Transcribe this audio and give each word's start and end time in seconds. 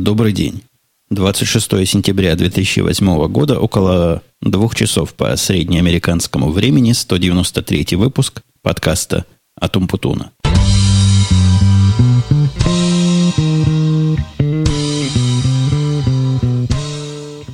Добрый 0.00 0.32
день. 0.32 0.62
26 1.10 1.88
сентября 1.88 2.36
2008 2.36 3.26
года, 3.26 3.58
около 3.58 4.22
двух 4.40 4.76
часов 4.76 5.12
по 5.14 5.34
среднеамериканскому 5.34 6.52
времени, 6.52 6.92
193 6.92 7.96
выпуск 7.96 8.42
подкаста 8.62 9.26
«Атум 9.60 9.88
Путуна». 9.88 10.30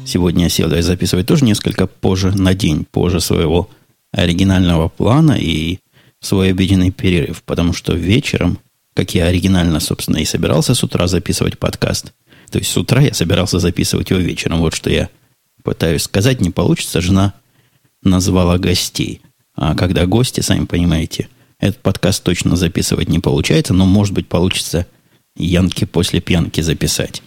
Сегодня 0.04 0.44
я 0.44 0.48
сел 0.50 0.82
записывать 0.82 1.26
тоже 1.26 1.46
несколько 1.46 1.86
позже, 1.86 2.32
на 2.32 2.52
день 2.52 2.84
позже 2.84 3.20
своего 3.20 3.70
оригинального 4.12 4.88
плана 4.88 5.32
и 5.32 5.78
свой 6.20 6.50
обеденный 6.50 6.90
перерыв, 6.90 7.42
потому 7.44 7.72
что 7.72 7.94
вечером, 7.94 8.58
как 8.92 9.14
я 9.14 9.28
оригинально, 9.28 9.80
собственно, 9.80 10.18
и 10.18 10.26
собирался 10.26 10.74
с 10.74 10.84
утра 10.84 11.06
записывать 11.06 11.58
подкаст, 11.58 12.12
то 12.54 12.58
есть 12.60 12.70
с 12.70 12.76
утра 12.76 13.00
я 13.00 13.12
собирался 13.12 13.58
записывать 13.58 14.10
его 14.10 14.20
вечером, 14.20 14.60
вот 14.60 14.76
что 14.76 14.88
я 14.88 15.08
пытаюсь 15.64 16.02
сказать, 16.02 16.40
не 16.40 16.50
получится, 16.50 17.00
жена 17.00 17.34
назвала 18.04 18.58
гостей. 18.58 19.22
А 19.56 19.74
когда 19.74 20.06
гости, 20.06 20.40
сами 20.40 20.64
понимаете, 20.64 21.26
этот 21.58 21.82
подкаст 21.82 22.22
точно 22.22 22.54
записывать 22.54 23.08
не 23.08 23.18
получается, 23.18 23.74
но, 23.74 23.86
может 23.86 24.14
быть, 24.14 24.28
получится 24.28 24.86
янки 25.34 25.84
после 25.84 26.20
пьянки 26.20 26.60
записать. 26.60 27.24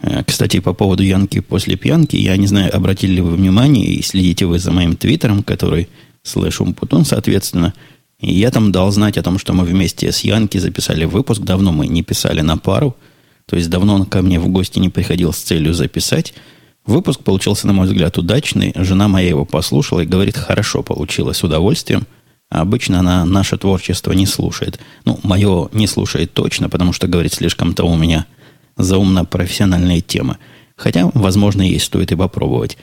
Э, 0.00 0.24
кстати, 0.24 0.60
по 0.60 0.72
поводу 0.72 1.02
Янки 1.02 1.40
после 1.40 1.76
пьянки, 1.76 2.16
я 2.16 2.34
не 2.38 2.46
знаю, 2.46 2.74
обратили 2.74 3.16
ли 3.16 3.20
вы 3.20 3.32
внимание 3.32 3.84
и 3.84 4.00
следите 4.00 4.46
вы 4.46 4.58
за 4.58 4.72
моим 4.72 4.96
твиттером, 4.96 5.42
который 5.42 5.90
слэш 6.22 6.62
Умпутун, 6.62 7.04
соответственно. 7.04 7.74
И 8.18 8.32
я 8.32 8.50
там 8.50 8.72
дал 8.72 8.90
знать 8.92 9.18
о 9.18 9.22
том, 9.22 9.38
что 9.38 9.52
мы 9.52 9.66
вместе 9.66 10.10
с 10.10 10.20
Янки 10.20 10.56
записали 10.56 11.04
выпуск. 11.04 11.42
Давно 11.42 11.70
мы 11.70 11.86
не 11.86 12.02
писали 12.02 12.40
на 12.40 12.56
пару. 12.56 12.96
То 13.48 13.56
есть 13.56 13.70
давно 13.70 13.94
он 13.94 14.04
ко 14.04 14.22
мне 14.22 14.38
в 14.38 14.48
гости 14.48 14.78
не 14.78 14.88
приходил 14.88 15.32
с 15.32 15.38
целью 15.38 15.74
записать. 15.74 16.34
Выпуск 16.86 17.20
получился, 17.20 17.66
на 17.66 17.72
мой 17.72 17.86
взгляд, 17.86 18.18
удачный. 18.18 18.72
Жена 18.76 19.08
моя 19.08 19.28
его 19.28 19.44
послушала 19.44 20.00
и 20.00 20.06
говорит, 20.06 20.36
хорошо 20.36 20.82
получилось, 20.82 21.38
с 21.38 21.44
удовольствием. 21.44 22.06
А 22.50 22.60
обычно 22.60 23.00
она 23.00 23.24
наше 23.24 23.58
творчество 23.58 24.12
не 24.12 24.26
слушает. 24.26 24.78
Ну, 25.04 25.18
мое 25.22 25.68
не 25.72 25.86
слушает 25.86 26.32
точно, 26.32 26.68
потому 26.68 26.92
что, 26.92 27.06
говорит, 27.06 27.32
слишком-то 27.32 27.84
у 27.84 27.96
меня– 27.96 28.26
заумно-профессиональные 28.78 30.00
темы. 30.00 30.38
Хотя, 30.76 31.10
возможно, 31.12 31.62
ей 31.62 31.80
стоит 31.80 32.12
и 32.12 32.16
попробовать. 32.16 32.78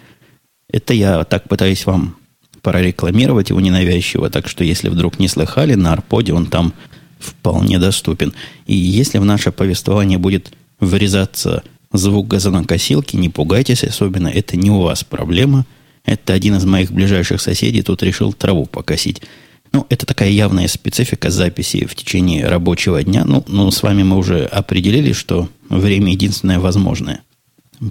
Это 0.69 0.93
я 0.93 1.23
так 1.23 1.47
пытаюсь 1.47 1.85
вам 1.85 2.17
прорекламировать 2.61 3.49
его 3.49 3.61
ненавязчиво, 3.61 4.29
так 4.29 4.47
что 4.47 4.63
если 4.63 4.89
вдруг 4.89 5.19
не 5.19 5.27
слыхали, 5.27 5.75
на 5.75 5.93
Арподе 5.93 6.33
он 6.33 6.47
там 6.47 6.73
вполне 7.19 7.79
доступен. 7.79 8.33
И 8.65 8.75
если 8.75 9.17
в 9.17 9.25
наше 9.25 9.51
повествование 9.51 10.17
будет 10.17 10.51
вырезаться 10.79 11.63
звук 11.91 12.27
газонокосилки, 12.27 13.15
не 13.15 13.29
пугайтесь 13.29 13.83
особенно, 13.83 14.27
это 14.27 14.57
не 14.57 14.69
у 14.69 14.81
вас 14.81 15.03
проблема. 15.03 15.65
Это 16.03 16.33
один 16.33 16.55
из 16.55 16.65
моих 16.65 16.91
ближайших 16.91 17.41
соседей 17.41 17.81
тут 17.81 18.03
решил 18.03 18.31
траву 18.31 18.65
покосить. 18.65 19.21
Ну, 19.71 19.85
это 19.89 20.05
такая 20.05 20.29
явная 20.29 20.67
специфика 20.67 21.29
записи 21.29 21.85
в 21.85 21.95
течение 21.95 22.47
рабочего 22.47 23.03
дня. 23.03 23.25
Ну, 23.25 23.43
ну, 23.47 23.71
с 23.71 23.81
вами 23.81 24.03
мы 24.03 24.17
уже 24.17 24.45
определили, 24.45 25.11
что 25.11 25.49
время 25.67 26.11
единственное 26.11 26.59
возможное. 26.59 27.21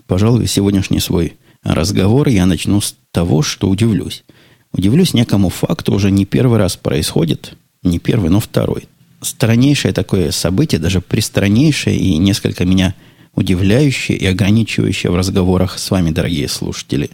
Пожалуй, 0.06 0.46
сегодняшний 0.46 1.00
свой 1.00 1.34
разговор 1.62 2.28
я 2.28 2.46
начну 2.46 2.80
с 2.80 2.94
того, 3.10 3.42
что 3.42 3.68
удивлюсь. 3.68 4.24
Удивлюсь 4.72 5.12
некому 5.12 5.50
факту, 5.50 5.92
уже 5.92 6.10
не 6.10 6.24
первый 6.24 6.58
раз 6.58 6.76
происходит, 6.76 7.54
не 7.82 7.98
первый, 7.98 8.30
но 8.30 8.40
второй. 8.40 8.84
Страннейшее 9.24 9.92
такое 9.92 10.30
событие, 10.30 10.80
даже 10.80 11.00
пристраннейшее 11.00 11.96
и 11.96 12.16
несколько 12.18 12.64
меня 12.64 12.94
удивляющее 13.34 14.16
и 14.16 14.26
ограничивающее 14.26 15.10
в 15.10 15.16
разговорах 15.16 15.78
с 15.78 15.90
вами, 15.90 16.10
дорогие 16.10 16.48
слушатели. 16.48 17.10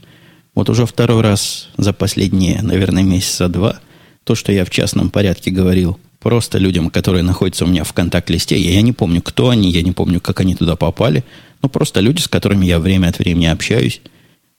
Вот 0.55 0.69
уже 0.69 0.84
второй 0.84 1.22
раз 1.22 1.69
за 1.78 1.92
последние, 1.92 2.61
наверное, 2.62 3.03
месяца 3.03 3.48
два– 3.48 3.81
то, 4.25 4.34
что 4.34 4.53
я 4.53 4.65
в 4.65 4.70
частном 4.70 5.10
порядке 5.10 5.50
говорил 5.50 5.99
просто 6.20 6.59
людям, 6.59 6.91
которые 6.91 7.22
находятся 7.22 7.65
у 7.65 7.69
меня 7.69 7.84
в 7.84 7.93
контакт-листе, 7.93 8.59
я, 8.59 8.72
я 8.75 8.82
не 8.82 8.93
помню, 8.93 9.22
кто 9.22 9.49
они, 9.49 9.70
я 9.70 9.82
не 9.82 9.93
помню, 9.93 10.20
как 10.20 10.41
они 10.41 10.54
туда 10.54 10.76
попали, 10.76 11.25
но 11.62 11.69
просто 11.69 12.00
люди, 12.00 12.20
с 12.20 12.28
которыми 12.28 12.66
я 12.66 12.78
время 12.78 13.09
от 13.09 13.19
времени 13.19 13.47
общаюсь, 13.47 14.00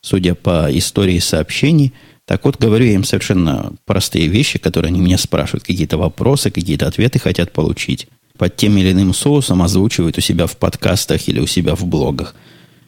судя 0.02 0.36
по 0.36 0.68
истории 0.72 1.20
сообщений. 1.20 1.94
Так 2.32 2.46
вот, 2.46 2.56
говорю 2.58 2.86
я 2.86 2.94
им 2.94 3.04
совершенно 3.04 3.74
простые 3.84 4.28
вещи, 4.28 4.58
которые 4.58 4.88
они 4.88 5.02
меня 5.02 5.18
спрашивают, 5.18 5.66
какие-то 5.66 5.98
вопросы, 5.98 6.50
какие-то 6.50 6.88
ответы 6.88 7.20
хотят 7.20 7.52
получить. 7.52 8.08
Под 8.38 8.56
тем 8.56 8.78
или 8.78 8.94
иным 8.94 9.14
соусом 9.14 9.62
озвучивают 9.62 10.18
у 10.18 10.22
себя 10.22 10.48
в 10.48 10.56
подкастах 10.56 11.28
или 11.28 11.42
у 11.42 11.46
себя 11.46 11.76
в 11.76 11.86
блогах. 11.86 12.34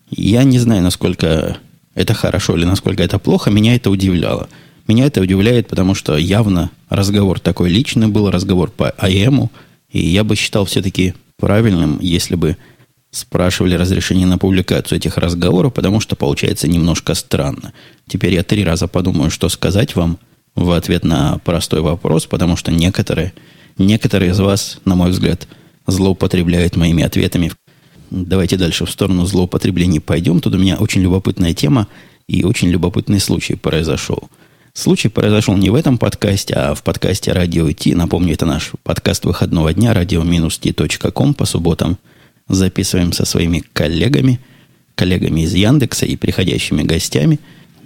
Я 0.10 0.46
не 0.46 0.60
знаю, 0.60 0.82
насколько 0.82 1.58
это 1.94 2.14
хорошо 2.14 2.56
или 2.56 2.64
насколько 2.64 3.04
это 3.04 3.20
плохо, 3.20 3.52
меня 3.52 3.76
это 3.76 3.92
удивляло– 3.92 4.48
меня 4.88 5.08
это 5.08 5.20
удивляет, 5.20 5.68
потому 5.68 5.94
что 5.94 6.16
явно 6.18 6.72
разговор 6.90 7.40
такой 7.42 7.70
личный 7.70 8.08
был, 8.08 8.32
разговор 8.32 8.72
по 8.72 8.92
АЭМу, 8.92 9.52
и 9.92 10.00
я 10.00 10.24
бы 10.24 10.38
считал 10.38 10.66
все-таки 10.66 11.16
правильным, 11.38 12.00
если 12.02 12.36
бы 12.36 12.58
спрашивали 13.14 13.76
разрешение 13.76 14.26
на 14.26 14.38
публикацию 14.38 14.98
этих 14.98 15.18
разговоров, 15.18 15.74
потому 15.74 16.00
что 16.00 16.16
получается 16.16 16.68
немножко 16.68 17.14
странно. 17.14 17.72
Теперь 18.08 18.34
я 18.34 18.44
три 18.44 18.64
раза 18.64 18.88
подумаю, 18.88 19.30
что 19.30 19.50
сказать 19.50 19.96
вам 19.96 20.18
в 20.56 20.72
ответ 20.72 21.04
на 21.04 21.38
простой 21.46 21.82
вопрос, 21.82 22.26
потому 22.26 22.58
что 22.58 22.72
некоторые, 22.72 23.34
некоторые 23.78 24.32
из 24.32 24.40
вас, 24.40 24.80
на 24.84 24.96
мой 24.96 25.12
взгляд, 25.12 25.48
злоупотребляют 25.88 26.76
моими 26.76 27.04
ответами. 27.04 27.52
Давайте 28.10 28.58
дальше 28.58 28.86
в 28.86 28.92
сторону 28.92 29.26
злоупотреблений 29.26 30.02
пойдем. 30.02 30.42
Тут 30.42 30.56
у 30.56 30.58
меня 30.58 30.78
очень 30.78 31.02
любопытная 31.02 31.54
тема 31.54 31.88
и 32.28 32.44
очень 32.44 32.70
любопытный 32.70 33.20
случай 33.20 33.56
произошел– 33.56 34.30
Случай 34.76 35.08
произошел 35.08 35.56
не 35.56 35.70
в 35.70 35.76
этом 35.76 36.00
подкасте, 36.00 36.56
а 36.56 36.74
в 36.74 36.82
подкасте 36.82 37.32
Радио 37.32 37.72
Ти. 37.72 37.94
Напомню, 37.94 38.34
это 38.34 38.48
наш 38.48 38.72
подкаст 38.82 39.24
выходного 39.24 39.72
дня 39.72 39.94
radio-t.com 39.94 41.36
по 41.36 41.46
субботам. 41.46 42.00
Записываем 42.48 43.14
со 43.14 43.26
своими 43.26 43.64
коллегами, 43.74 44.40
коллегами 44.96 45.42
из 45.42 45.54
Яндекса 45.54 46.06
и 46.06 46.16
приходящими 46.16 46.84
гостями. 46.84 47.40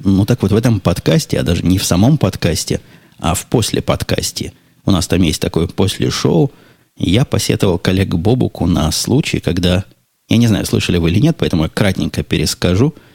Ну 0.03 0.25
так 0.25 0.41
вот, 0.41 0.51
в 0.51 0.55
этом 0.55 0.79
подкасте, 0.79 1.39
а 1.39 1.43
даже 1.43 1.63
не 1.63 1.77
в 1.77 1.85
самом 1.85 2.17
подкасте, 2.17 2.81
а 3.19 3.33
в 3.33 3.45
после 3.47 3.81
подкасте, 3.81 4.53
у 4.85 4.91
нас 4.91 5.07
там 5.07 5.21
есть 5.21 5.41
такое 5.41 5.67
после 5.67 6.09
шоу, 6.09 6.51
я 6.97 7.25
посетовал 7.25 7.77
коллег 7.77 8.09
Бобуку 8.15 8.65
на 8.65 8.91
случай, 8.91 9.39
когда, 9.39 9.85
я 10.29 10.37
не 10.37 10.47
знаю, 10.47 10.65
слышали 10.65 10.97
вы 10.97 11.11
или 11.11 11.19
нет, 11.19 11.35
поэтому 11.37 11.63
я 11.63 11.69
кратенько 11.69 12.23
перескажу– 12.23 12.95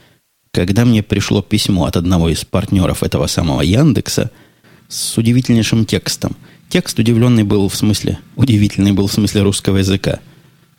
когда 0.52 0.84
мне 0.84 1.02
пришло 1.02 1.42
письмо 1.42 1.86
от 1.86 1.96
одного 1.96 2.28
из 2.28 2.44
партнеров 2.44 3.02
этого 3.02 3.26
самого 3.26 3.62
Яндекса 3.62 4.30
с 4.88 5.16
удивительнейшим 5.16 5.86
текстом. 5.86 6.36
Текст 6.68 6.98
удивленный 6.98 7.42
был 7.42 7.68
в 7.68 7.74
смысле, 7.74 8.18
удивительный 8.36 8.92
был 8.92 9.06
в 9.06 9.12
смысле 9.12 9.42
русского 9.42 9.78
языка. 9.78 10.20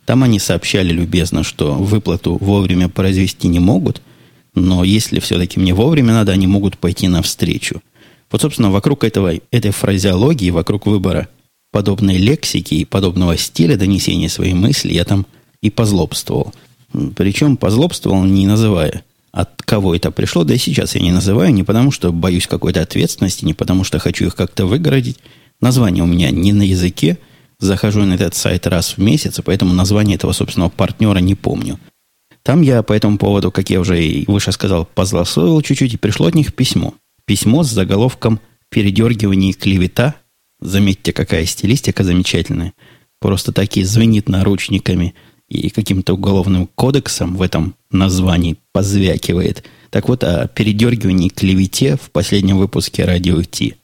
Там 0.06 0.22
они 0.22 0.38
сообщали 0.38 0.90
любезно, 0.90 1.42
что 1.42 1.74
выплату 1.74 2.36
вовремя 2.40 2.88
произвести 2.88 3.48
не 3.48 3.58
могут, 3.58 4.02
но 4.54 4.84
если 4.84 5.18
все-таки 5.20 5.58
мне 5.58 5.74
вовремя 5.74 6.12
надо, 6.12 6.32
они 6.32 6.46
могут 6.46 6.78
пойти 6.78 7.08
навстречу. 7.08 7.82
Вот, 8.30 8.42
собственно, 8.42 8.70
вокруг 8.70 9.04
этого, 9.04 9.34
этой 9.50 9.70
фразеологии, 9.70 10.50
вокруг 10.50 10.86
выбора 10.86 11.28
подобной 11.70 12.18
лексики 12.18 12.74
и 12.74 12.84
подобного 12.84 13.36
стиля 13.36 13.76
донесения 13.76 14.28
своей 14.28 14.54
мысли 14.54 14.92
я 14.92 15.04
там 15.04 15.26
и 15.60 15.70
позлобствовал. 15.70 16.52
Причем 17.16 17.56
позлобствовал, 17.56 18.22
не 18.24 18.46
называя 18.46 19.02
от 19.32 19.60
кого 19.62 19.96
это 19.96 20.12
пришло, 20.12 20.44
да 20.44 20.54
и 20.54 20.58
сейчас 20.58 20.94
я 20.94 21.00
не 21.00 21.10
называю, 21.10 21.52
не 21.52 21.64
потому 21.64 21.90
что 21.90 22.12
боюсь 22.12 22.46
какой-то 22.46 22.80
ответственности, 22.82 23.44
не 23.44 23.54
потому 23.54 23.82
что 23.82 23.98
хочу 23.98 24.26
их 24.26 24.36
как-то 24.36 24.66
выгородить. 24.66 25.18
Название 25.60 26.04
у 26.04 26.06
меня 26.06 26.30
не 26.30 26.52
на 26.52 26.62
языке, 26.62 27.18
захожу 27.58 28.04
на 28.04 28.14
этот 28.14 28.34
сайт 28.34 28.66
раз 28.66 28.96
в 28.96 28.98
месяц, 28.98 29.38
и 29.38 29.42
поэтому 29.42 29.72
название 29.72 30.16
этого 30.16 30.32
собственного 30.32 30.70
партнера 30.70 31.18
не 31.18 31.34
помню. 31.34 31.78
Там 32.42 32.62
я 32.62 32.82
по 32.82 32.92
этому 32.92 33.18
поводу, 33.18 33.50
как 33.50 33.70
я 33.70 33.80
уже 33.80 34.02
и 34.02 34.24
выше 34.26 34.52
сказал, 34.52 34.84
позлословил 34.84 35.60
чуть-чуть, 35.62 35.94
и 35.94 35.98
пришло 35.98 36.26
от 36.26 36.34
них 36.34 36.54
письмо. 36.54 36.94
Письмо 37.24 37.62
с 37.62 37.70
заголовком 37.70 38.40
«Передергивание 38.68 39.52
клевета». 39.52 40.14
Заметьте, 40.60 41.12
какая 41.12 41.46
стилистика 41.46 42.04
замечательная. 42.04 42.74
Просто 43.20 43.52
таки 43.52 43.82
звенит 43.82 44.28
наручниками– 44.28 45.14
и 45.48 45.70
каким-то 45.70 46.14
уголовным 46.14 46.68
кодексом 46.74 47.36
в 47.36 47.42
этом 47.42 47.74
названии 47.90 48.56
позвякивает. 48.72 49.64
Так 49.90 50.08
вот, 50.08 50.24
о 50.24 50.48
передергивании 50.48 51.28
клевете 51.28 51.96
в 51.96 52.10
последнем 52.10 52.58
выпуске 52.58 53.04
«Радио 53.04 53.42
Ти». 53.42 53.76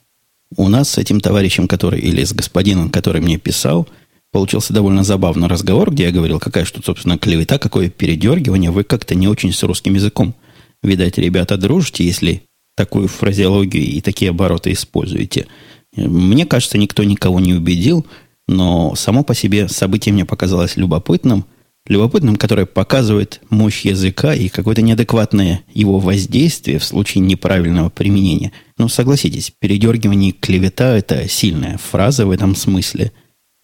У 0.56 0.68
нас 0.68 0.90
с 0.90 0.98
этим 0.98 1.20
товарищем, 1.20 1.68
который, 1.68 2.00
или 2.00 2.24
с 2.24 2.32
господином, 2.32 2.90
который 2.90 3.20
мне 3.20 3.38
писал, 3.38 3.88
получился 4.32 4.72
довольно 4.72 5.04
забавный 5.04 5.48
разговор, 5.48 5.90
где 5.90 6.04
я 6.04 6.10
говорил, 6.10 6.38
какая 6.38 6.64
что, 6.64 6.82
собственно, 6.82 7.18
клевета, 7.18 7.58
какое 7.58 7.88
передергивание, 7.88 8.70
вы 8.70 8.84
как-то 8.84 9.14
не 9.14 9.28
очень 9.28 9.52
с 9.52 9.62
русским 9.62 9.94
языком. 9.94 10.34
Видать, 10.82 11.18
ребята, 11.18 11.56
дружите, 11.56 12.04
если 12.04 12.42
такую 12.76 13.08
фразеологию 13.08 13.84
и 13.84 14.00
такие 14.00 14.30
обороты 14.30 14.72
используете. 14.72 15.46
Мне 15.94 16.46
кажется, 16.46 16.78
никто 16.78 17.04
никого 17.04 17.40
не 17.40 17.54
убедил– 17.54 18.06
но 18.50 18.96
само 18.96 19.22
по 19.22 19.32
себе 19.32 19.68
событие 19.68 20.12
мне 20.12 20.24
показалось 20.24 20.76
любопытным, 20.76 21.44
любопытным, 21.86 22.36
которое 22.36 22.66
показывает 22.66 23.40
мощь 23.50 23.84
языка 23.84 24.34
и 24.34 24.48
какое-то 24.48 24.82
неадекватное 24.82 25.64
его 25.72 25.98
воздействие 25.98 26.78
в 26.78 26.84
случае 26.84 27.22
неправильного 27.22 27.90
применения. 27.90 28.52
Ну, 28.78 28.88
согласитесь, 28.88 29.52
передергивание 29.58 30.32
клевета– 30.32 30.96
это 30.98 31.28
сильная 31.28 31.78
фраза 31.78 32.26
в 32.26 32.30
этом 32.30 32.54
смысле, 32.54 33.12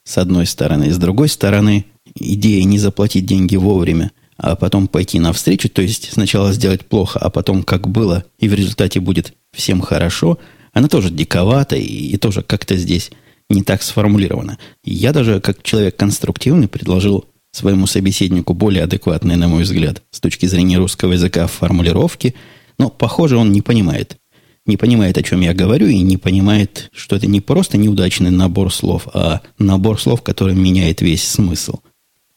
с 0.05 0.19
одной 0.19 0.47
стороны. 0.47 0.93
С 0.93 0.99
другой 0.99 1.29
стороны, 1.29 1.85
идея 2.15 2.65
не 2.65 2.79
заплатить 2.79 3.27
деньги 3.27 3.57
вовремя, 3.57 4.13
а 4.37 4.57
потом 4.57 4.87
пойти 4.87 5.19
навстречу, 5.19 5.69
то 5.69 5.83
есть 5.83 6.13
сначала 6.13 6.53
сделать 6.53 6.87
плохо, 6.87 7.19
а 7.19 7.31
потом 7.31 7.63
как 7.63 7.89
было, 7.89 8.25
и 8.39 8.49
в 8.49 8.55
результате 8.55 9.01
будет 9.01 9.35
всем 9.53 9.81
хорошо, 9.81 10.39
она 10.73 10.89
тоже 10.89 11.11
диковата 11.11 11.77
и, 11.77 11.85
и 11.85 12.17
тоже 12.19 12.43
как-то 12.43 12.77
здесь 12.77 13.11
не 13.49 13.63
так 13.63 13.83
сформулирована. 13.83 14.59
Я 14.85 15.13
даже, 15.13 15.41
как 15.41 15.63
человек 15.63 15.97
конструктивный, 15.97 16.69
предложил 16.69 17.25
своему 17.57 17.87
собеседнику 17.87 18.53
более 18.53 18.85
адекватные, 18.85 19.37
на 19.37 19.49
мой 19.49 19.63
взгляд, 19.63 20.03
с 20.11 20.21
точки 20.21 20.47
зрения 20.47 20.77
русского 20.77 21.13
языка 21.13 21.47
формулировки, 21.47 22.35
но, 22.79 22.91
похоже, 22.91 23.39
он 23.39 23.51
не 23.53 23.63
понимает. 23.63 24.19
Не 24.67 24.77
понимает, 24.77 25.17
о 25.17 25.23
чем 25.23 25.41
я 25.41 25.55
говорю, 25.55 25.87
и 25.87 26.01
не 26.01 26.17
понимает, 26.17 26.91
что 26.93 27.17
это 27.17 27.27
не 27.27 27.41
просто 27.41 27.79
неудачный 27.79 28.31
набор 28.31 28.73
слов, 28.75 29.09
а 29.15 29.41
набор 29.59 30.01
слов, 30.01 30.23
который 30.23 30.55
меняет 30.55 31.01
весь 31.01 31.27
смысл. 31.27 31.79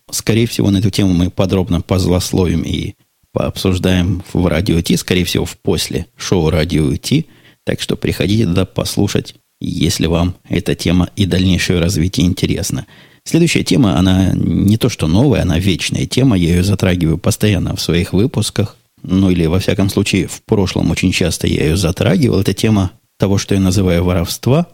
Скорее 0.10 0.48
всего, 0.48 0.71
на 0.71 0.77
эту 0.77 0.89
тему 0.89 1.13
мы 1.13 1.30
подробно 1.30 1.81
позлословим 1.81 2.62
и 2.62 2.94
пообсуждаем 3.33 4.24
в 4.31 4.48
Радио 4.48 4.81
Ти, 4.81 4.95
скорее 4.95 5.25
всего, 5.25 5.45
в 5.45 5.57
после 5.57 6.06
шоу 6.15 6.50
Радио 6.50 6.95
Ти. 6.95 7.25
Так 7.65 7.81
что 7.81 7.98
приходите 7.98 8.45
туда 8.45 8.65
послушать, 8.65 9.36
если 9.60 10.07
вам 10.07 10.36
эта 10.48 10.75
тема 10.75 11.10
и 11.15 11.25
дальнейшее 11.25 11.80
развитие 11.80 12.25
интересно. 12.25 12.86
Следующая 13.29 13.63
тема, 13.63 13.95
она 13.95 14.31
не 14.33 14.77
то 14.77 14.89
что 14.89 15.05
новая, 15.05 15.43
она 15.43 15.59
вечная 15.59 16.07
тема. 16.07 16.35
Я 16.35 16.49
ее 16.49 16.63
затрагиваю 16.63 17.19
постоянно 17.19 17.75
в 17.75 17.79
своих 17.79 18.11
выпусках. 18.11 18.75
Ну 19.03 19.29
или, 19.29 19.45
во 19.45 19.59
всяком 19.59 19.91
случае, 19.91 20.25
в 20.25 20.41
прошлом 20.41 20.89
очень 20.89 21.11
часто 21.11 21.45
я 21.45 21.65
ее 21.65 21.77
затрагивал. 21.77 22.39
Это 22.39 22.55
тема 22.55 22.89
того, 23.19 23.37
что 23.37 23.53
я 23.53 23.61
называю 23.61 24.03
воровства. 24.03 24.65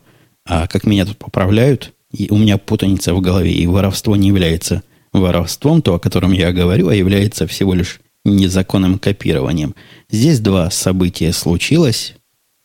А 0.46 0.68
как 0.68 0.86
меня 0.86 1.06
тут 1.06 1.18
поправляют, 1.18 1.92
и 2.14 2.30
у 2.30 2.38
меня 2.38 2.58
путаница 2.58 3.14
в 3.14 3.20
голове, 3.20 3.52
и 3.52 3.68
воровство 3.68 4.16
не 4.16 4.30
является 4.30 4.84
воровством, 5.12 5.82
то, 5.82 5.96
о 5.96 6.00
котором 6.00 6.32
я 6.32 6.54
говорю, 6.54 6.88
а 6.88 6.96
является 6.96 7.48
всего 7.48 7.74
лишь 7.74 8.00
незаконным 8.24 9.00
копированием. 9.00 9.76
Здесь 10.10 10.40
два 10.40 10.72
события 10.72 11.34
случилось. 11.34 12.14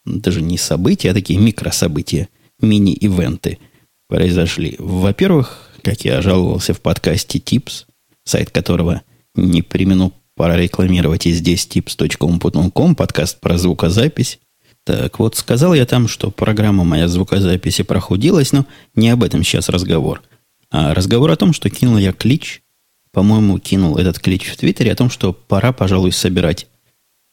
Даже 0.04 0.40
не 0.40 0.56
события, 0.56 1.10
а 1.10 1.14
такие 1.14 1.40
микрособытия, 1.40 2.28
мини-ивенты 2.60 3.58
произошли. 4.06 4.76
Во-первых, 4.78 5.69
как 5.82 6.04
я 6.04 6.22
жаловался 6.22 6.74
в 6.74 6.80
подкасте 6.80 7.38
Tips, 7.38 7.86
сайт 8.24 8.50
которого 8.50 9.02
не 9.34 9.62
примену 9.62 10.12
прорекламировать 10.34 11.26
и 11.26 11.32
здесь 11.32 11.66
tips.com.com, 11.66 12.94
подкаст 12.94 13.40
про 13.40 13.58
звукозапись. 13.58 14.38
Так 14.84 15.18
вот, 15.18 15.36
сказал 15.36 15.74
я 15.74 15.84
там, 15.86 16.08
что 16.08 16.30
программа 16.30 16.84
моя 16.84 17.08
звукозаписи 17.08 17.82
прохудилась, 17.82 18.52
но 18.52 18.66
не 18.94 19.10
об 19.10 19.22
этом 19.22 19.44
сейчас 19.44 19.68
разговор. 19.68 20.22
А 20.70 20.94
разговор 20.94 21.30
о 21.30 21.36
том, 21.36 21.52
что 21.52 21.68
кинул 21.68 21.98
я 21.98 22.12
клич, 22.12 22.62
по-моему, 23.12 23.58
кинул 23.58 23.96
этот 23.96 24.18
клич 24.18 24.48
в 24.48 24.56
Твиттере 24.56 24.92
о 24.92 24.96
том, 24.96 25.10
что 25.10 25.32
пора, 25.32 25.72
пожалуй, 25.72 26.12
собирать 26.12 26.68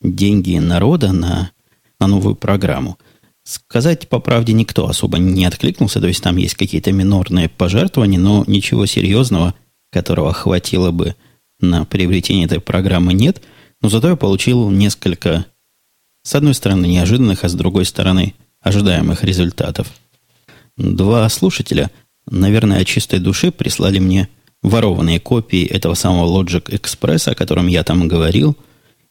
деньги 0.01 0.57
народа 0.57 1.11
на, 1.11 1.51
на 1.99 2.07
новую 2.07 2.35
программу. 2.35 2.97
Сказать 3.47 4.09
по 4.09 4.19
правде 4.19 4.51
никто 4.51 4.89
особо 4.89 5.19
не 5.19 5.45
откликнулся, 5.45 6.01
то 6.01 6.07
есть 6.07 6.21
там 6.21 6.35
есть 6.35 6.55
какие-то 6.55 6.91
минорные 6.91 7.47
пожертвования, 7.47 8.19
но 8.19 8.43
ничего 8.45 8.85
серьезного, 8.85 9.53
которого 9.89 10.33
хватило 10.33 10.91
бы 10.91 11.15
на 11.61 11.85
приобретение 11.85 12.43
этой 12.43 12.59
программы 12.59 13.13
нет. 13.13 13.41
Но 13.79 13.87
зато 13.87 14.09
я 14.09 14.15
получил 14.17 14.69
несколько, 14.69 15.45
с 16.23 16.35
одной 16.35 16.55
стороны, 16.55 16.87
неожиданных, 16.87 17.45
а 17.45 17.47
с 17.47 17.53
другой 17.53 17.85
стороны, 17.85 18.33
ожидаемых 18.59 19.23
результатов. 19.23 19.93
Два 20.75 21.29
слушателя, 21.29 21.89
наверное, 22.29 22.81
от 22.81 22.87
чистой 22.87 23.19
души 23.19 23.53
прислали 23.53 23.99
мне 23.99 24.27
ворованные 24.61 25.21
копии 25.21 25.65
этого 25.65 25.93
самого 25.93 26.37
Logic 26.37 26.65
Express, 26.65 27.31
о 27.31 27.35
котором 27.35 27.67
я 27.67 27.85
там 27.85 28.09
говорил– 28.09 28.57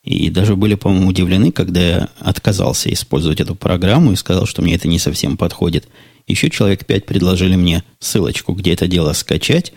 и 0.07 0.31
даже 0.31 0.55
были, 0.55 0.77
по-моему, 0.77 1.09
удивлены, 1.09 1.51
когда 1.51 1.81
я 1.81 2.09
отказался 2.21 2.93
использовать 2.93 3.41
эту 3.41 3.57
программу 3.57 4.13
и 4.13 4.17
сказал, 4.17 4.47
что 4.47 4.63
мне 4.63 4.77
это 4.77 4.87
не 4.87 5.01
совсем 5.01 5.37
подходит. 5.37 5.89
Еще 6.29 6.49
человек 6.49 6.87
пять 6.87 7.07
предложили 7.07 7.57
мне 7.57 7.83
ссылочку, 7.99 8.55
где 8.55 8.73
это 8.73 8.87
дело 8.87 9.13
скачать. 9.15 9.73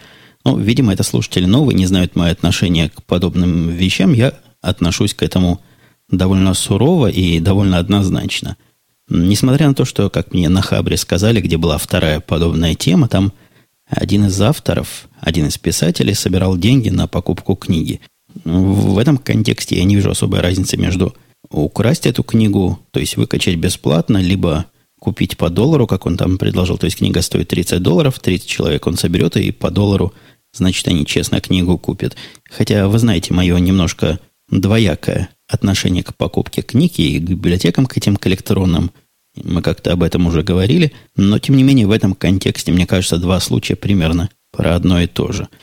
Но, 0.46 0.56
видимо, 0.56 0.94
это 0.94 1.02
слушатели 1.02 1.46
новые, 1.46 1.76
не 1.76 1.88
знают 1.88 2.16
мое 2.16 2.32
отношение 2.32 2.90
к 2.90 3.02
подобным 3.04 3.70
вещам. 3.70 4.14
Я 4.14 4.36
отношусь 4.62 5.16
к 5.16 5.24
этому 5.24 5.62
довольно 6.12 6.54
сурово 6.54 7.08
и 7.08 7.40
довольно 7.40 7.80
однозначно. 7.80 8.56
Несмотря 9.10 9.68
на 9.68 9.74
то, 9.74 9.84
что, 9.84 10.12
как 10.12 10.32
мне 10.32 10.48
на 10.48 10.62
Хабре 10.62 10.98
сказали, 10.98 11.42
где 11.42 11.58
была 11.58 11.80
вторая 11.80 12.20
подобная 12.20 12.76
тема, 12.76 13.08
там 13.08 13.34
один 13.88 14.28
из 14.28 14.40
авторов, 14.40 15.10
один 15.20 15.48
из 15.48 15.58
писателей 15.58 16.14
собирал 16.14 16.56
деньги 16.56 16.90
на 16.90 17.08
покупку 17.08 17.56
книги. 17.56 18.00
В 18.44 18.98
этом 18.98 19.18
контексте 19.18 19.78
я 19.78 19.84
не 19.84 19.96
вижу 19.96 20.12
особой 20.12 20.42
разницы 20.42 20.78
между 20.78 21.16
украсть 21.50 22.06
эту 22.06 22.24
книгу, 22.24 22.80
то 22.92 23.00
есть 23.00 23.18
выкачать 23.18 23.56
бесплатно, 23.56 24.18
либо 24.18 24.66
купить 25.00 25.38
по 25.38 25.50
доллару, 25.50 25.88
как 25.88 26.06
он 26.06 26.18
там 26.18 26.38
предложил. 26.38 26.78
То 26.78 26.86
есть 26.86 26.98
книга 26.98 27.22
стоит 27.22 27.48
30 27.48 27.82
долларов, 27.82 28.20
30 28.20 28.48
человек 28.48 28.86
он 28.86 28.98
соберет, 28.98 29.38
и 29.38 29.52
по 29.52 29.72
доллару, 29.72 30.14
значит, 30.54 30.88
они 30.88 31.06
честно 31.06 31.42
книгу 31.42 31.78
купят. 31.78 32.16
Хотя, 32.50 32.88
вы 32.88 33.00
знаете, 33.00 33.34
мое 33.34 33.58
немножко 33.58 34.20
двоякое 34.50 35.30
отношение 35.48 36.04
к 36.04 36.16
покупке 36.16 36.62
книг 36.62 37.00
и 37.00 37.20
к 37.20 37.24
библиотекам, 37.24 37.86
к 37.86 37.98
этим 37.98 38.18
к 38.18 38.28
электронным. 38.28 38.92
Мы 39.36 39.62
как-то 39.62 39.94
об 39.94 40.04
этом 40.04 40.28
уже 40.28 40.44
говорили, 40.44 40.92
но, 41.16 41.40
тем 41.40 41.56
не 41.56 41.64
менее, 41.64 41.88
в 41.88 41.92
этом 41.92 42.14
контексте, 42.14 42.72
мне 42.72 42.86
кажется, 42.86 43.18
два 43.18 43.40
случая 43.40 43.76
примерно 43.76 44.30
про 44.52 44.76
одно 44.76 45.02
и 45.02 45.08
то 45.08 45.32
же– 45.32 45.48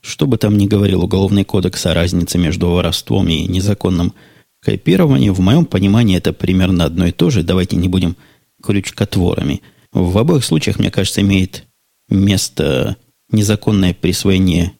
что 0.00 0.26
бы 0.26 0.38
там 0.38 0.56
ни 0.56 0.66
говорил 0.66 1.04
Уголовный 1.04 1.44
кодекс 1.44 1.86
о 1.86 1.94
разнице 1.94 2.38
между 2.38 2.70
воровством 2.70 3.28
и 3.28 3.46
незаконным 3.46 4.14
копированием, 4.60 5.34
в 5.34 5.40
моем 5.40 5.66
понимании 5.66 6.16
это 6.16 6.32
примерно 6.32 6.84
одно 6.84 7.06
и 7.06 7.12
то 7.12 7.30
же. 7.30 7.42
Давайте 7.42 7.76
не 7.76 7.88
будем 7.88 8.16
крючкотворами. 8.62 9.62
В 9.92 10.18
обоих 10.18 10.44
случаях, 10.44 10.78
мне 10.78 10.90
кажется, 10.90 11.20
имеет 11.20 11.66
место 12.08 12.96
незаконное 13.30 13.94
присвоение 13.94 14.72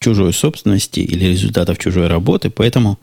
чужой 0.00 0.32
собственности 0.32 1.00
или 1.00 1.26
результатов 1.26 1.78
чужой 1.78 2.06
работы, 2.06 2.50
поэтому 2.50 2.98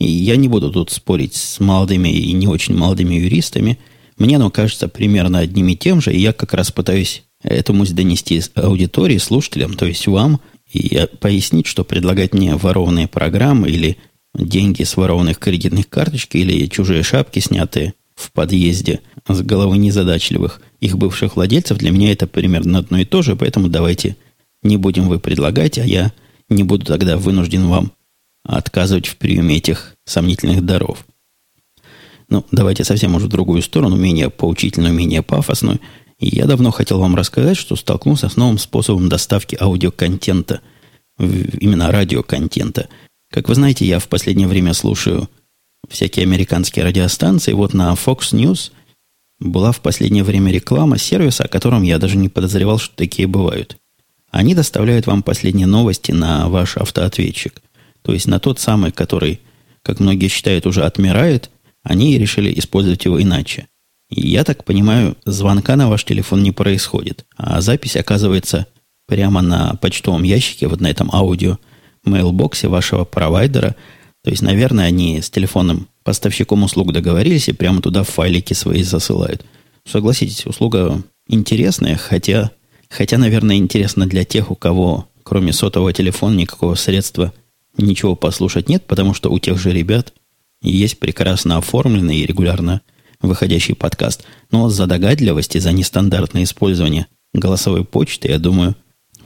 я 0.00 0.36
не 0.36 0.48
буду 0.48 0.70
тут 0.70 0.90
спорить 0.90 1.34
с 1.34 1.60
молодыми 1.60 2.08
и 2.08 2.32
не 2.32 2.46
очень 2.46 2.76
молодыми 2.76 3.16
юристами. 3.16 3.78
Мне 4.16 4.36
оно 4.36 4.50
кажется 4.50 4.88
примерно 4.88 5.40
одним 5.40 5.68
и 5.68 5.76
тем 5.76 6.00
же, 6.00 6.12
и 6.12 6.20
я 6.20 6.32
как 6.32 6.54
раз 6.54 6.70
пытаюсь 6.70 7.24
эту 7.42 7.72
мысль 7.72 7.94
донести 7.94 8.40
аудитории, 8.54 9.18
слушателям, 9.18 9.74
то 9.74 9.86
есть 9.86 10.06
вам, 10.06 10.40
и 10.72 11.06
пояснить, 11.20 11.66
что 11.66 11.84
предлагать 11.84 12.34
мне 12.34 12.54
ворованные 12.54 13.08
программы 13.08 13.70
или 13.70 13.96
деньги 14.34 14.82
с 14.82 14.96
ворованных 14.96 15.38
кредитных 15.38 15.88
карточек 15.88 16.34
или 16.34 16.66
чужие 16.66 17.02
шапки, 17.02 17.38
снятые 17.38 17.94
в 18.14 18.32
подъезде 18.32 19.00
с 19.28 19.40
головы 19.42 19.78
незадачливых 19.78 20.60
их 20.80 20.98
бывших 20.98 21.36
владельцев, 21.36 21.78
для 21.78 21.90
меня 21.90 22.12
это 22.12 22.26
примерно 22.26 22.78
одно 22.78 22.98
и 22.98 23.04
то 23.04 23.22
же, 23.22 23.36
поэтому 23.36 23.68
давайте 23.68 24.16
не 24.62 24.76
будем 24.76 25.08
вы 25.08 25.18
предлагать, 25.20 25.78
а 25.78 25.84
я 25.84 26.12
не 26.48 26.64
буду 26.64 26.84
тогда 26.84 27.16
вынужден 27.16 27.66
вам 27.66 27.92
отказывать 28.44 29.06
в 29.06 29.16
приеме 29.16 29.56
этих 29.56 29.94
сомнительных 30.04 30.64
даров. 30.64 31.06
Ну, 32.28 32.44
давайте 32.52 32.84
совсем 32.84 33.14
уже 33.14 33.26
в 33.26 33.30
другую 33.30 33.62
сторону, 33.62 33.96
менее 33.96 34.30
поучительную, 34.30 34.92
менее 34.92 35.22
пафосную– 35.22 35.80
и 36.18 36.34
я 36.34 36.46
давно 36.46 36.70
хотел 36.70 36.98
вам 36.98 37.14
рассказать, 37.14 37.56
что 37.56 37.76
столкнулся 37.76 38.28
с 38.28 38.36
новым 38.36 38.58
способом 38.58 39.08
доставки 39.08 39.56
аудиоконтента, 39.60 40.60
именно 41.18 41.92
радиоконтента. 41.92 42.88
Как 43.30 43.48
вы 43.48 43.54
знаете, 43.54 43.84
я 43.86 43.98
в 43.98 44.08
последнее 44.08 44.48
время 44.48 44.74
слушаю 44.74 45.28
всякие 45.88 46.24
американские 46.24 46.84
радиостанции. 46.84 47.52
Вот 47.52 47.72
на 47.72 47.92
Fox 47.92 48.32
News 48.32 48.72
была 49.38 49.70
в 49.72 49.80
последнее 49.80 50.24
время 50.24 50.52
реклама 50.52 50.98
сервиса, 50.98 51.44
о 51.44 51.48
котором 51.48 51.82
я 51.82 51.98
даже 51.98 52.16
не 52.16 52.28
подозревал, 52.28 52.78
что 52.78 52.94
такие 52.96 53.28
бывают. 53.28 53.76
Они 54.30 54.54
доставляют 54.54 55.06
вам 55.06 55.22
последние 55.22 55.66
новости 55.66 56.12
на 56.12 56.48
ваш 56.48 56.76
автоответчик. 56.76 57.62
То 58.02 58.12
есть 58.12 58.26
на 58.26 58.40
тот 58.40 58.58
самый, 58.58 58.90
который, 58.90 59.40
как 59.82 60.00
многие 60.00 60.28
считают, 60.28 60.66
уже 60.66 60.84
отмирает, 60.84 61.50
они 61.82 62.18
решили 62.18 62.56
использовать 62.58 63.04
его 63.04 63.22
иначе. 63.22 63.68
Я 64.10 64.44
так 64.44 64.64
понимаю, 64.64 65.16
звонка 65.26 65.76
на 65.76 65.88
ваш 65.88 66.04
телефон 66.04 66.42
не 66.42 66.52
происходит, 66.52 67.26
а 67.36 67.60
запись 67.60 67.96
оказывается 67.96 68.66
прямо 69.06 69.42
на 69.42 69.74
почтовом 69.76 70.22
ящике, 70.22 70.66
вот 70.66 70.80
на 70.80 70.86
этом 70.86 71.10
аудио 71.12 71.58
мейлбоксе 72.04 72.68
вашего 72.68 73.04
провайдера. 73.04 73.76
То 74.24 74.30
есть, 74.30 74.42
наверное, 74.42 74.86
они 74.86 75.20
с 75.20 75.30
телефонным 75.30 75.88
поставщиком 76.04 76.62
услуг 76.62 76.92
договорились 76.92 77.48
и 77.48 77.52
прямо 77.52 77.82
туда 77.82 78.02
файлики 78.02 78.54
свои 78.54 78.82
засылают. 78.82 79.44
Согласитесь, 79.86 80.46
услуга 80.46 81.02
интересная, 81.28 81.96
хотя, 81.96 82.50
хотя, 82.88 83.18
наверное, 83.18 83.56
интересна 83.56 84.06
для 84.06 84.24
тех, 84.24 84.50
у 84.50 84.54
кого, 84.54 85.06
кроме 85.22 85.52
сотового 85.52 85.92
телефона, 85.92 86.36
никакого 86.36 86.74
средства 86.74 87.32
ничего 87.76 88.16
послушать 88.16 88.68
нет, 88.68 88.84
потому 88.86 89.14
что 89.14 89.30
у 89.30 89.38
тех 89.38 89.58
же 89.58 89.70
ребят 89.70 90.12
есть 90.62 90.98
прекрасно 90.98 91.58
оформленный 91.58 92.16
и 92.16 92.26
регулярно 92.26 92.80
выходящий 93.20 93.74
подкаст. 93.74 94.24
Но 94.50 94.68
за 94.68 94.86
догадливость 94.86 95.56
и 95.56 95.60
за 95.60 95.72
нестандартное 95.72 96.44
использование 96.44 97.06
голосовой 97.32 97.84
почты, 97.84 98.28
я 98.28 98.38
думаю, 98.38 98.74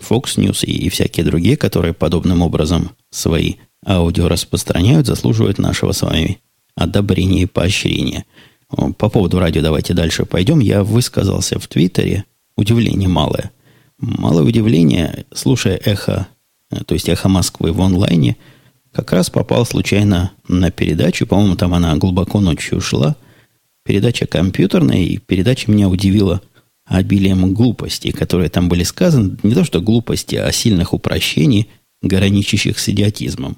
Fox 0.00 0.36
News 0.36 0.64
и, 0.64 0.72
и 0.72 0.88
всякие 0.88 1.24
другие, 1.24 1.56
которые 1.56 1.94
подобным 1.94 2.42
образом 2.42 2.90
свои 3.10 3.54
аудио 3.86 4.28
распространяют, 4.28 5.06
заслуживают 5.06 5.58
нашего 5.58 5.92
с 5.92 6.02
вами 6.02 6.40
одобрения 6.74 7.42
и 7.42 7.46
поощрения. 7.46 8.24
По 8.68 9.08
поводу 9.10 9.38
радио 9.38 9.62
давайте 9.62 9.94
дальше 9.94 10.24
пойдем. 10.24 10.60
Я 10.60 10.82
высказался 10.82 11.58
в 11.58 11.66
Твиттере. 11.68 12.24
Удивление 12.56 13.08
малое. 13.08 13.50
Малое 13.98 14.44
удивление, 14.44 15.26
слушая 15.32 15.80
эхо, 15.84 16.26
то 16.86 16.94
есть 16.94 17.08
эхо 17.08 17.28
Москвы 17.28 17.72
в 17.72 17.80
онлайне, 17.80 18.36
как 18.92 19.12
раз 19.12 19.30
попал 19.30 19.64
случайно 19.64 20.32
на 20.48 20.70
передачу. 20.70 21.26
По-моему, 21.26 21.56
там 21.56 21.72
она 21.74 21.96
глубоко 21.96 22.40
ночью 22.40 22.78
ушла. 22.78 23.16
Передача 23.84 24.26
компьютерная, 24.26 25.02
и 25.02 25.18
передача 25.18 25.70
меня 25.70 25.88
удивила 25.88 26.40
обилием 26.84 27.52
глупостей, 27.54 28.12
которые 28.12 28.48
там 28.48 28.68
были 28.68 28.84
сказаны. 28.84 29.38
Не 29.42 29.54
то, 29.54 29.64
что 29.64 29.80
глупости, 29.80 30.36
а 30.36 30.50
сильных 30.52 30.92
упрощений, 30.92 31.68
граничащих 32.02 32.78
с 32.78 32.88
идиотизмом. 32.88 33.56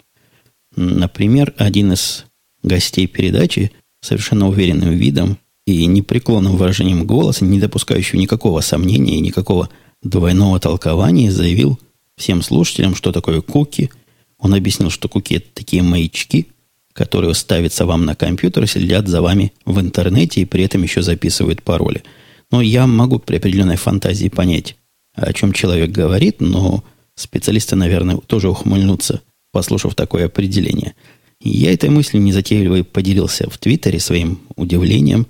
Например, 0.76 1.52
один 1.56 1.92
из 1.92 2.24
гостей 2.62 3.06
передачи 3.06 3.72
совершенно 4.00 4.48
уверенным 4.48 4.90
видом 4.90 5.38
и 5.66 5.86
непреклонным 5.86 6.56
выражением 6.56 7.06
голоса, 7.06 7.44
не 7.44 7.58
допускающего 7.58 8.18
никакого 8.18 8.60
сомнения 8.60 9.16
и 9.16 9.20
никакого 9.20 9.70
двойного 10.02 10.60
толкования, 10.60 11.30
заявил 11.30 11.78
всем 12.16 12.42
слушателям, 12.42 12.94
что 12.94 13.12
такое 13.12 13.40
куки. 13.40 13.90
Он 14.38 14.54
объяснил, 14.54 14.90
что 14.90 15.08
куки– 15.08 15.34
это 15.36 15.46
такие 15.54 15.82
маячки, 15.82 16.48
которые 16.94 17.34
ставятся 17.34 17.84
вам 17.84 18.06
на 18.06 18.14
компьютер, 18.14 18.66
следят 18.66 19.08
за 19.08 19.20
вами 19.20 19.52
в 19.66 19.78
интернете 19.78 20.40
и 20.40 20.46
при 20.46 20.64
этом 20.64 20.82
еще 20.82 21.02
записывают 21.02 21.62
пароли. 21.62 22.02
Но 22.50 22.62
я 22.62 22.86
могу 22.86 23.18
при 23.18 23.36
определенной 23.36 23.76
фантазии 23.76 24.28
понять, 24.28 24.76
о 25.14 25.32
чем 25.34 25.52
человек 25.52 25.90
говорит, 25.90 26.40
но 26.40 26.82
специалисты, 27.14 27.76
наверное, 27.76 28.16
тоже 28.16 28.48
ухмыльнутся, 28.48 29.20
послушав 29.52 29.94
такое 29.94 30.26
определение– 30.26 30.94
я 31.44 31.72
этой 31.72 31.90
мыслью 31.90 32.22
незатейливо 32.22 32.82
поделился 32.84 33.48
в 33.50 33.58
Твиттере 33.58 34.00
своим 34.00 34.40
удивлением 34.56 35.26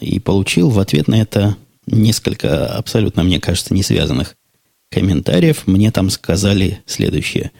и 0.00 0.20
получил 0.20 0.70
в 0.70 0.78
ответ 0.78 1.08
на 1.08 1.20
это 1.20 1.56
несколько 1.86 2.66
абсолютно, 2.68 3.24
мне 3.24 3.40
кажется, 3.40 3.74
не 3.74 3.82
связанных 3.82 4.36
комментариев. 4.90 5.66
Мне 5.66 5.90
там 5.90 6.10
сказали 6.10 6.80
следующее. 6.86 7.50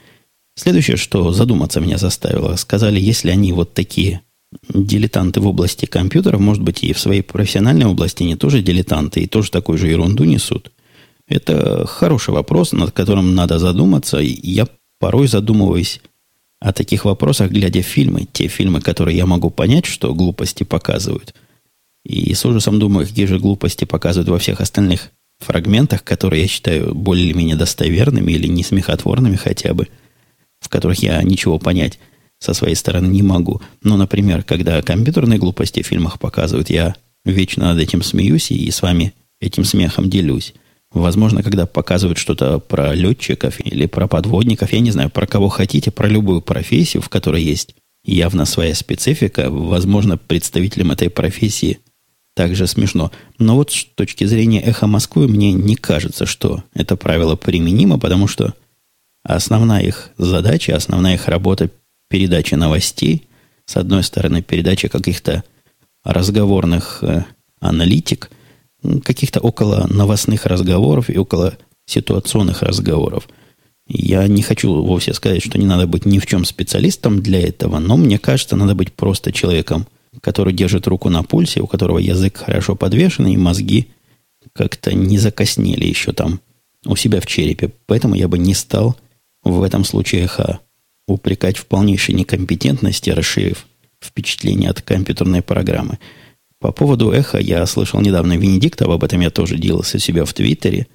Следующее, 0.55 0.97
что 0.97 1.31
задуматься 1.31 1.81
меня 1.81 1.97
заставило. 1.97 2.55
Сказали, 2.55 2.99
если 2.99 3.31
они 3.31 3.53
вот 3.53 3.73
такие 3.73 4.21
дилетанты 4.69 5.41
в 5.41 5.47
области 5.47 5.85
компьютеров, 5.85 6.39
может 6.39 6.61
быть, 6.61 6.83
и 6.83 6.93
в 6.93 6.99
своей 6.99 7.21
профессиональной 7.21 7.85
области 7.85 8.23
они 8.23 8.35
тоже 8.35 8.61
дилетанты 8.61 9.21
и 9.21 9.27
тоже 9.27 9.49
такую 9.49 9.77
же 9.77 9.87
ерунду 9.87 10.23
несут. 10.25 10.71
Это 11.27 11.85
хороший 11.87 12.33
вопрос, 12.33 12.71
над 12.71 12.91
которым 12.91 13.33
надо 13.33 13.57
задуматься. 13.57 14.19
И 14.19 14.39
я 14.47 14.67
порой 14.99 15.27
задумываюсь 15.27 16.01
о 16.59 16.71
таких 16.71 17.05
вопросах, 17.05 17.51
глядя 17.51 17.81
фильмы, 17.81 18.27
те 18.31 18.47
фильмы, 18.47 18.81
которые 18.81 19.17
я 19.17 19.25
могу 19.25 19.49
понять, 19.49 19.85
что 19.85 20.13
глупости 20.13 20.63
показывают. 20.63 21.33
И 22.05 22.33
с 22.33 22.45
ужасом 22.45 22.79
думаю, 22.79 23.07
какие 23.07 23.25
же 23.25 23.39
глупости 23.39 23.85
показывают 23.85 24.29
во 24.29 24.39
всех 24.39 24.61
остальных 24.61 25.09
фрагментах, 25.39 26.03
которые 26.03 26.43
я 26.43 26.47
считаю 26.47 26.93
более 26.93 27.25
или 27.25 27.33
менее 27.33 27.55
достоверными 27.55 28.31
или 28.31 28.47
не 28.47 28.63
смехотворными 28.63 29.35
хотя 29.35 29.73
бы, 29.73 29.87
в 30.63 30.69
которых 30.69 31.03
я 31.03 31.21
ничего 31.21 31.59
понять 31.59 31.99
со 32.39 32.53
своей 32.53 32.75
стороны 32.75 33.07
не 33.07 33.21
могу. 33.21 33.61
Ну, 33.83 33.95
например, 33.97 34.43
когда 34.43 34.81
компьютерные 34.81 35.39
глупости 35.39 35.81
в 35.81 35.87
фильмах 35.87 36.19
показывают, 36.19 36.69
я 36.69 36.95
вечно 37.23 37.73
над 37.73 37.79
этим 37.79 38.01
смеюсь 38.01 38.51
и 38.51 38.69
с 38.69 38.81
вами 38.81 39.13
этим 39.39 39.63
смехом 39.63 40.09
делюсь. 40.09 40.53
Возможно, 40.91 41.41
когда 41.41 41.65
показывают 41.65 42.17
что-то 42.17 42.59
про 42.59 42.93
летчиков 42.93 43.59
или 43.65 43.87
про 43.87 44.07
подводников, 44.07 44.73
я 44.73 44.79
не 44.79 44.91
знаю, 44.91 45.09
про 45.09 45.25
кого 45.25 45.49
хотите, 45.49 45.89
про 45.89 46.07
любую 46.07 46.41
профессию, 46.41 47.01
в 47.01 47.09
которой 47.09 47.41
есть 47.43 47.75
явно 48.05 48.45
своя 48.45 48.75
специфика, 48.75 49.49
возможно, 49.49 50.17
представителям 50.17 50.91
этой 50.91 51.09
профессии 51.09 51.79
также 52.35 52.67
смешно. 52.67 53.11
Но 53.39 53.55
вот 53.55 53.71
с 53.71 53.85
точки 53.95 54.25
зрения 54.25 54.61
эхо 54.61 54.87
Москвы 54.87 55.27
мне 55.27 55.51
не 55.51 55.75
кажется, 55.75 56.25
что 56.25 56.63
это 56.73 56.95
правило 56.95 57.35
применимо, 57.35 57.99
потому 57.99 58.27
что 58.27 58.53
основная 59.23 59.81
их 59.81 60.09
задача, 60.17 60.75
основная 60.75 61.15
их 61.15 61.27
работа 61.27 61.69
передача 62.09 62.57
новостей, 62.57 63.27
с 63.65 63.77
одной 63.77 64.03
стороны, 64.03 64.41
передача 64.41 64.89
каких-то 64.89 65.43
разговорных 66.03 66.99
э, 67.01 67.23
аналитик– 67.59 68.29
каких-то 69.03 69.39
около 69.39 69.87
новостных 69.87 70.45
разговоров 70.45 71.09
и 71.09 71.17
около 71.17 71.57
ситуационных 71.85 72.61
разговоров. 72.61 73.27
Я 73.87 74.27
не 74.27 74.41
хочу 74.41 74.73
вовсе 74.83 75.13
сказать, 75.13 75.43
что 75.43 75.57
не 75.57 75.65
надо 75.65 75.87
быть 75.87 76.05
ни 76.05 76.19
в 76.19 76.25
чем 76.25 76.45
специалистом 76.45 77.21
для 77.21 77.41
этого, 77.41 77.79
но 77.79 77.97
мне 77.97 78.17
кажется, 78.17 78.55
надо 78.55 78.75
быть 78.75 78.93
просто 78.93 79.31
человеком, 79.31 79.87
который 80.21 80.53
держит 80.53 80.87
руку 80.87 81.09
на 81.09 81.23
пульсе, 81.23 81.61
у 81.61 81.67
которого 81.67 81.97
язык 81.97 82.37
хорошо 82.37 82.75
подвешен, 82.75 83.27
и 83.27 83.37
мозги 83.37 83.87
как-то 84.53 84.93
не 84.93 85.17
закоснели 85.17 85.85
еще 85.85 86.13
там 86.13 86.39
у 86.85 86.95
себя 86.95 87.19
в 87.19 87.25
черепе. 87.25 87.71
Поэтому 87.87 88.15
я 88.15 88.27
бы 88.27 88.37
не 88.37 88.53
стал 88.53 88.95
в 89.43 89.63
этом 89.63 89.83
случае 89.83 90.27
ха 90.27 90.59
упрекать 91.07 91.57
в 91.57 91.65
полнейшей 91.65 92.15
некомпетентности, 92.15 93.09
расширив 93.09 93.67
впечатление 94.01 94.69
от 94.69 94.81
компьютерной 94.81 95.41
программы. 95.41 95.99
По 96.59 96.71
поводу 96.71 97.11
эхо 97.11 97.39
я 97.39 97.65
слышал 97.65 97.99
недавно 97.99 98.37
Венедиктов, 98.37 98.89
об 98.89 99.03
этом 99.03 99.19
я 99.19 99.29
тоже 99.29 99.57
делался 99.57 99.99
себя 99.99 100.23
в 100.23 100.33
Твиттере, 100.33 100.87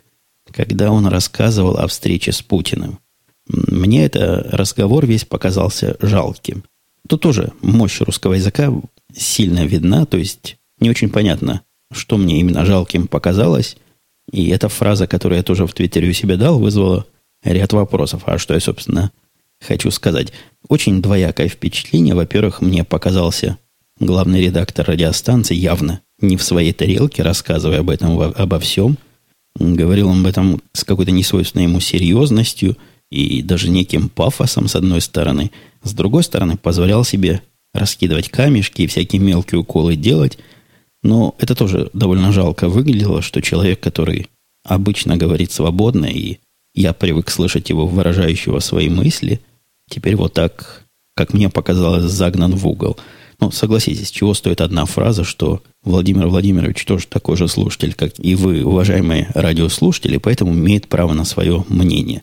когда 0.50 0.90
он 0.90 1.06
рассказывал 1.06 1.76
о 1.76 1.86
встрече 1.88 2.32
с 2.32 2.40
Путиным. 2.40 2.98
Мне 3.46 4.06
этот 4.06 4.54
разговор 4.54 5.06
весь 5.06 5.24
показался 5.24 5.96
жалким. 6.00 6.64
Тут 7.06 7.22
тоже 7.22 7.52
мощь 7.62 8.00
русского 8.00 8.34
языка 8.34 8.72
сильно 9.14 9.64
видна, 9.64 10.04
то 10.04 10.18
есть 10.18 10.56
не 10.80 10.90
очень 10.90 11.08
понятно, 11.08 11.62
что 11.92 12.18
мне 12.18 12.40
именно 12.40 12.64
жалким 12.64 13.06
показалось. 13.06 13.76
И 14.30 14.48
эта 14.48 14.68
фраза, 14.68 15.06
которую 15.06 15.38
я 15.38 15.42
тоже 15.42 15.66
в 15.66 15.72
Твиттере 15.72 16.10
у 16.10 16.12
себя 16.12 16.36
дал, 16.36 16.58
вызвала 16.58 17.06
ряд 17.42 17.72
вопросов. 17.72 18.22
А 18.26 18.38
что 18.38 18.54
я, 18.54 18.60
собственно, 18.60 19.12
хочу 19.60 19.90
сказать? 19.90 20.32
Очень 20.68 21.02
двоякое 21.02 21.48
впечатление. 21.48 22.14
Во-первых, 22.14 22.60
мне 22.60 22.84
показался 22.84 23.58
главный 24.00 24.40
редактор 24.42 24.86
радиостанции, 24.86 25.54
явно 25.54 26.00
не 26.20 26.36
в 26.36 26.42
своей 26.42 26.72
тарелке, 26.72 27.22
рассказывая 27.22 27.80
об 27.80 27.90
этом 27.90 28.20
обо 28.20 28.58
всем. 28.58 28.98
Говорил 29.58 30.08
он 30.08 30.20
об 30.20 30.26
этом 30.26 30.62
с 30.72 30.84
какой-то 30.84 31.10
несвойственной 31.10 31.64
ему 31.64 31.80
серьезностью 31.80 32.76
и 33.10 33.42
даже 33.42 33.70
неким 33.70 34.08
пафосом, 34.08 34.68
с 34.68 34.76
одной 34.76 35.00
стороны. 35.00 35.50
С 35.82 35.92
другой 35.92 36.22
стороны, 36.22 36.56
позволял 36.56 37.04
себе 37.04 37.42
раскидывать 37.72 38.28
камешки 38.28 38.82
и 38.82 38.86
всякие 38.86 39.20
мелкие 39.20 39.60
уколы 39.60 39.96
делать. 39.96 40.38
Но 41.02 41.34
это 41.38 41.54
тоже 41.54 41.90
довольно 41.92 42.32
жалко 42.32 42.68
выглядело, 42.68 43.22
что 43.22 43.40
человек, 43.40 43.80
который 43.80 44.28
обычно 44.64 45.16
говорит 45.16 45.52
свободно, 45.52 46.06
и 46.06 46.38
я 46.80 46.92
привык 46.92 47.30
слышать 47.30 47.70
его 47.70 47.86
выражающего 47.86 48.58
свои 48.60 48.88
мысли, 48.88 49.40
теперь 49.90 50.16
вот 50.16 50.34
так, 50.34 50.84
как 51.14 51.32
мне 51.32 51.48
показалось, 51.48 52.04
загнан 52.04 52.54
в 52.54 52.66
угол– 52.66 52.98
ну, 53.40 53.52
согласитесь, 53.52 54.10
чего 54.10 54.34
стоит 54.34 54.60
одна 54.60 54.84
фраза, 54.84 55.22
что 55.22 55.62
Владимир 55.84 56.26
Владимирович 56.26 56.84
тоже 56.84 57.06
такой 57.06 57.36
же 57.36 57.46
слушатель, 57.46 57.94
как 57.94 58.12
и 58.18 58.34
вы, 58.34 58.64
уважаемые 58.64 59.30
радиослушатели, 59.32 60.16
поэтому 60.16 60.54
имеет 60.54 60.88
право 60.88 61.12
на 61.12 61.24
свое 61.24 61.64
мнение. 61.68 62.22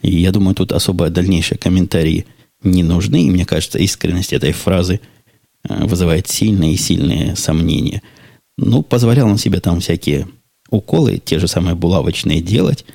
И 0.00 0.16
я 0.18 0.32
думаю, 0.32 0.54
тут 0.54 0.72
особо 0.72 1.10
дальнейшие 1.10 1.58
комментарии 1.58 2.26
не 2.62 2.82
нужны, 2.82 3.24
и 3.24 3.30
мне 3.30 3.44
кажется, 3.44 3.78
искренность 3.78 4.32
этой 4.32 4.52
фразы 4.52 5.00
э, 5.68 5.84
вызывает 5.84 6.28
сильные 6.28 6.72
и 6.74 6.78
сильные 6.78 7.36
сомнения. 7.36 8.02
Ну, 8.56 8.82
позволял 8.82 9.28
он 9.28 9.36
себе 9.36 9.60
там 9.60 9.80
всякие 9.80 10.28
уколы, 10.70 11.20
те 11.22 11.38
же 11.38 11.46
самые 11.46 11.74
булавочные 11.74 12.40
делать. 12.40 12.86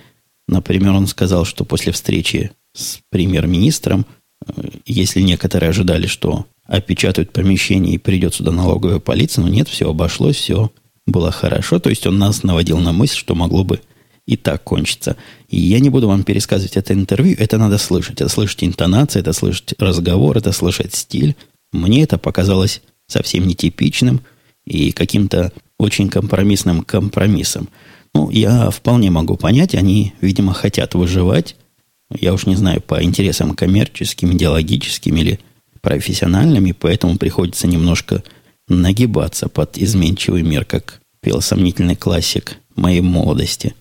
Например, 0.48 0.92
он 0.94 1.08
сказал, 1.08 1.46
что 1.46 1.66
после 1.66 1.92
встречи 1.92 2.52
с 2.74 3.00
премьер-министром, 3.10 4.06
э, 4.46 4.52
если 4.86 5.22
некоторые 5.22 5.70
ожидали, 5.70 6.08
что 6.08 6.46
опечатают 6.66 7.32
помещение 7.32 7.96
и 7.96 7.98
придет 7.98 8.36
сюда 8.36 8.52
налоговая 8.52 9.00
полиция. 9.00 9.44
Но 9.44 9.50
нет, 9.50 9.68
все 9.68 9.90
обошлось, 9.90 10.38
все 10.38 10.72
было 11.06 11.32
хорошо. 11.32 11.80
То 11.80 11.90
есть 11.90 12.08
он 12.08 12.18
нас 12.18 12.44
наводил 12.44 12.80
на 12.80 12.92
мысль, 12.94 13.18
что 13.18 13.36
могло 13.36 13.64
бы 13.64 13.82
и 14.26 14.38
так 14.38 14.64
кончиться. 14.64 15.18
И 15.50 15.60
я 15.60 15.80
не 15.80 15.90
буду 15.90 16.08
вам 16.08 16.24
пересказывать 16.24 16.78
это 16.78 16.94
интервью, 16.94 17.36
это 17.38 17.58
надо 17.58 17.78
слышать. 17.78 18.22
Это 18.22 18.30
слышать 18.30 18.64
интонации, 18.64 19.20
это 19.20 19.34
слышать 19.34 19.74
разговор, 19.78 20.38
это 20.38 20.52
слышать 20.52 20.96
стиль. 20.96 21.36
Мне 21.72 22.04
это 22.04 22.18
показалось 22.18 22.82
совсем 23.08 23.48
нетипичным 23.48 24.22
и 24.66 24.92
каким-то 24.92 25.52
очень 25.78 26.10
компромиссным 26.10 26.84
компромиссом. 26.84 27.68
Ну, 28.14 28.30
я 28.30 28.70
вполне 28.70 29.10
могу 29.10 29.38
понять, 29.38 29.76
они, 29.76 30.14
видимо, 30.22 30.54
хотят 30.54 30.94
выживать, 30.94 31.56
я 32.12 32.34
уж 32.34 32.46
не 32.46 32.56
знаю, 32.56 32.82
по 32.82 33.04
интересам 33.04 33.56
коммерческим, 33.56 34.34
идеологическим 34.34 35.16
или 35.18 35.40
профессиональным, 35.82 36.66
и 36.66 36.74
поэтому 36.74 37.18
приходится 37.18 37.68
немножко 37.68 38.24
нагибаться 38.68 39.50
под 39.50 39.78
изменчивый 39.78 40.44
мир, 40.44 40.64
как 40.66 41.02
пел 41.22 41.42
сомнительный 41.42 41.96
классик 41.96 42.58
моей 42.76 43.02
молодости. 43.02 43.76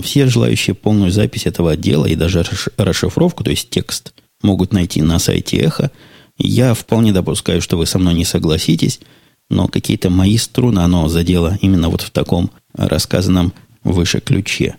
Все 0.00 0.26
желающие 0.26 0.74
полную 0.74 1.10
запись 1.10 1.46
этого 1.46 1.72
отдела 1.72 2.06
и 2.06 2.14
даже 2.14 2.44
расшифровку, 2.76 3.44
то 3.44 3.50
есть 3.50 3.70
текст, 3.70 4.12
могут 4.42 4.72
найти 4.72 5.02
на 5.02 5.18
сайте 5.18 5.56
Эхо. 5.58 5.90
Я 6.36 6.74
вполне 6.74 7.12
допускаю, 7.12 7.62
что 7.62 7.76
вы 7.76 7.86
со 7.86 7.98
мной 7.98 8.14
не 8.14 8.24
согласитесь, 8.24 9.00
но 9.48 9.68
какие-то 9.68 10.10
мои 10.10 10.36
струны 10.36 10.80
оно 10.80 11.08
задело 11.08 11.58
именно 11.60 11.88
вот 11.88 12.02
в 12.02 12.10
таком 12.10 12.50
рассказанном 12.74 13.52
выше 13.84 14.20
ключе. 14.20 14.76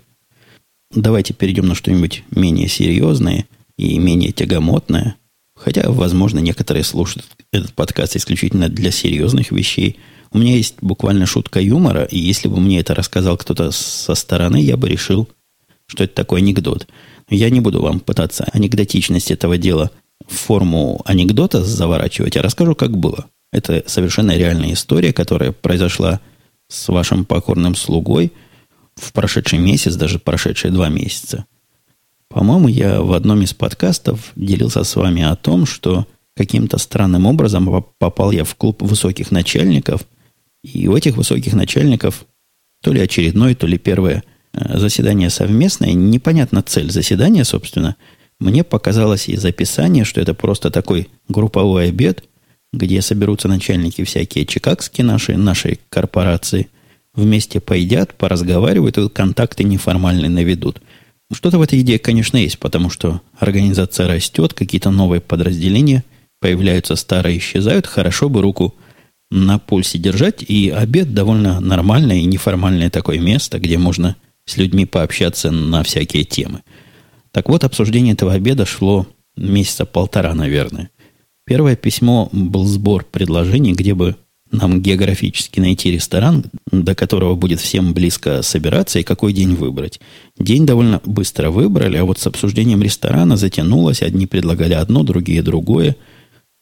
Давайте 0.92 1.34
перейдем 1.34 1.68
на 1.68 1.76
что-нибудь 1.76 2.24
менее 2.32 2.68
серьезное 2.68 3.46
и 3.78 3.98
менее 3.98 4.32
тягомотное. 4.32 5.16
Хотя, 5.56 5.90
возможно, 5.90 6.40
некоторые 6.40 6.84
слушают 6.84 7.26
этот 7.52 7.74
подкаст 7.74 8.16
исключительно 8.16 8.70
для 8.70 8.92
серьезных 8.92 9.52
вещей. 9.52 10.00
У 10.32 10.40
меня 10.40 10.56
есть 10.56 10.76
буквально 10.82 11.26
шутка 11.26 11.60
юмора, 11.60 12.04
и 12.04 12.18
если 12.18 12.48
бы 12.48 12.60
мне 12.60 12.80
это 12.80 12.96
рассказал 12.96 13.38
кто-то 13.38 13.72
со 13.72 14.16
стороны, 14.16 14.58
я 14.58 14.78
бы 14.78 14.90
решил, 14.90 15.30
что 15.86 16.04
это 16.04 16.16
такой 16.16 16.40
анекдот. 16.40 16.88
Я 17.30 17.50
не 17.50 17.60
буду 17.60 17.82
вам 17.82 18.00
пытаться 18.00 18.48
анекдотичность 18.52 19.32
этого 19.32 19.58
дела 19.58 19.92
в 20.28 20.36
форму 20.36 21.02
анекдота 21.06 21.64
заворачивать, 21.64 22.38
а 22.38 22.42
расскажу, 22.42 22.76
как 22.76 22.98
было. 22.98 23.26
Это 23.52 23.84
совершенно 23.86 24.36
реальная 24.36 24.74
история, 24.74 25.14
которая 25.14 25.52
произошла 25.52 26.20
с 26.74 26.88
вашим 26.90 27.26
покорным 27.26 27.76
слугой– 27.76 28.32
в 28.96 29.14
прошедший 29.14 29.60
месяц, 29.60 29.96
даже 29.96 30.20
прошедшие 30.20 30.72
два 30.72 30.90
месяца. 30.90 31.46
По-моему, 32.30 32.68
я 32.68 33.02
в 33.02 33.14
одном 33.14 33.42
из 33.42 33.54
подкастов 33.54 34.32
делился 34.36 34.84
с 34.84 34.96
вами 34.96 35.24
о 35.24 35.36
том, 35.36 35.66
что 35.66 36.08
каким-то 36.36 36.78
странным 36.78 37.26
образом 37.26 37.86
попал 38.00 38.32
я 38.32 38.44
в 38.44 38.56
клуб 38.56 38.82
высоких 38.82 39.32
начальников, 39.32 40.02
и 40.64 40.88
у 40.88 40.96
этих 40.96 41.16
высоких 41.16 41.54
начальников 41.54 42.26
то 42.82 42.92
ли 42.92 43.02
очередное, 43.02 43.56
то 43.56 43.68
ли 43.68 43.78
первое 43.78 44.24
э, 44.54 44.78
заседание 44.80 45.30
совместное, 45.30 45.94
непонятна 45.94 46.64
цель 46.64 46.92
заседания, 46.92 47.44
собственно, 47.44 47.96
мне 48.40 48.64
показалось 48.64 49.30
из 49.30 49.46
описания, 49.46 50.04
что 50.04 50.20
это 50.20 50.34
просто 50.34 50.72
такой 50.72 51.10
групповой 51.28 51.90
обед, 51.90 52.24
где 52.74 53.02
соберутся 53.02 53.48
начальники 53.48 54.04
всякие 54.04 54.46
чикагские 54.46 55.06
наши, 55.06 55.38
нашей 55.38 55.80
корпорации– 55.90 56.68
вместе 57.16 57.60
поедят, 57.60 58.16
поразговаривают 58.16 58.98
и 58.98 59.10
контакты 59.10 59.64
неформальные 59.64 60.30
наведут. 60.30 60.82
Что-то 61.32 61.58
в 61.58 61.62
этой 61.62 61.82
идее, 61.82 62.00
конечно, 62.00 62.38
есть, 62.38 62.60
потому 62.60 62.90
что 62.90 63.22
организация 63.38 64.08
растет, 64.08 64.54
какие-то 64.54 64.92
новые 64.92 65.22
подразделения 65.22 66.04
появляются, 66.40 66.96
старые 66.96 67.38
исчезают. 67.38 67.88
Хорошо 67.88 68.30
бы 68.30 68.42
руку 68.42 68.76
на 69.32 69.58
пульсе 69.58 69.98
держать, 69.98 70.44
и 70.44 70.70
обед 70.70 71.14
довольно 71.14 71.60
нормальное 71.60 72.18
и 72.18 72.26
неформальное 72.26 72.90
такое 72.90 73.20
место, 73.20 73.60
где 73.60 73.78
можно 73.78 74.16
с 74.46 74.58
людьми 74.58 74.86
пообщаться 74.86 75.50
на 75.50 75.82
всякие 75.84 76.24
темы. 76.24 76.62
Так 77.32 77.50
вот, 77.50 77.64
обсуждение 77.64 78.14
этого 78.14 78.34
обеда 78.34 78.66
шло 78.66 79.08
месяца 79.36 79.86
полтора, 79.86 80.36
наверное. 80.36 80.92
Первое 81.46 81.76
письмо 81.76 82.30
был 82.32 82.66
сбор 82.66 83.06
предложений, 83.10 83.74
где 83.74 83.94
бы 83.94 84.16
нам 84.54 84.82
географически 84.82 85.60
найти 85.60 85.92
ресторан, 85.92 86.46
до 86.72 86.96
которого 86.96 87.36
будет 87.36 87.60
всем 87.60 87.94
близко 87.94 88.42
собираться 88.44 89.00
и 89.00 89.04
какой 89.04 89.34
день 89.34 89.56
выбрать. 89.56 90.00
День 90.38 90.66
довольно 90.66 91.02
быстро 91.06 91.50
выбрали, 91.50 91.98
а 91.98 92.06
вот 92.06 92.20
с 92.20 92.28
обсуждением 92.28 92.82
ресторана 92.82 93.36
затянулось. 93.36 94.04
Одни 94.04 94.28
предлагали 94.28 94.74
одно, 94.74 95.04
другие 95.04 95.42
другое. 95.42 95.98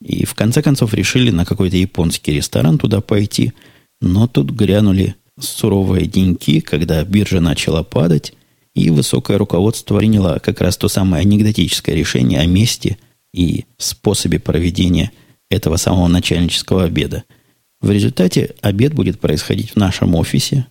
И 0.02 0.26
в 0.26 0.34
конце 0.34 0.62
концов 0.62 0.94
решили 0.94 1.32
на 1.32 1.46
какой-то 1.46 1.78
японский 1.78 2.34
ресторан 2.34 2.78
туда 2.78 3.02
пойти. 3.02 3.54
Но 4.00 4.28
тут 4.28 4.50
грянули 4.52 5.16
суровые 5.40 6.08
деньки, 6.08 6.60
когда 6.60 7.04
биржа 7.04 7.40
начала 7.42 7.84
падать, 7.84 8.34
и 8.74 8.90
высокое 8.90 9.38
руководство 9.38 9.98
приняло 9.98 10.40
как 10.42 10.62
раз 10.62 10.78
то 10.78 10.88
самое 10.88 11.22
анекдотическое 11.22 11.94
решение 11.94 12.40
о 12.40 12.46
месте 12.46 12.98
и 13.34 13.66
способе 13.78 14.40
проведения 14.40 15.12
этого 15.50 15.78
самого 15.78 16.08
начальнического 16.08 16.84
обеда– 16.84 17.24
в 17.82 17.90
результате 17.90 18.54
обед 18.62 18.94
будет 18.94 19.20
происходить 19.20 19.72
в 19.72 19.76
нашем 19.76 20.14
офисе, 20.14 20.68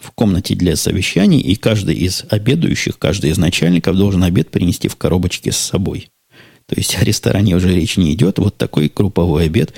в 0.00 0.10
комнате 0.12 0.54
для 0.54 0.76
совещаний, 0.76 1.38
и 1.38 1.56
каждый 1.56 1.94
из 1.94 2.24
обедающих, 2.30 2.98
каждый 2.98 3.30
из 3.30 3.38
начальников 3.38 3.96
должен 3.96 4.24
обед 4.24 4.50
принести 4.50 4.88
в 4.88 4.96
коробочке 4.96 5.52
с 5.52 5.58
собой. 5.58 6.10
То 6.66 6.74
есть 6.76 6.96
о 6.96 7.04
ресторане 7.04 7.54
уже 7.54 7.74
речь 7.74 7.98
не 7.98 8.14
идет. 8.14 8.38
Вот 8.38 8.56
такой 8.56 8.90
групповой 8.94 9.44
обед. 9.44 9.74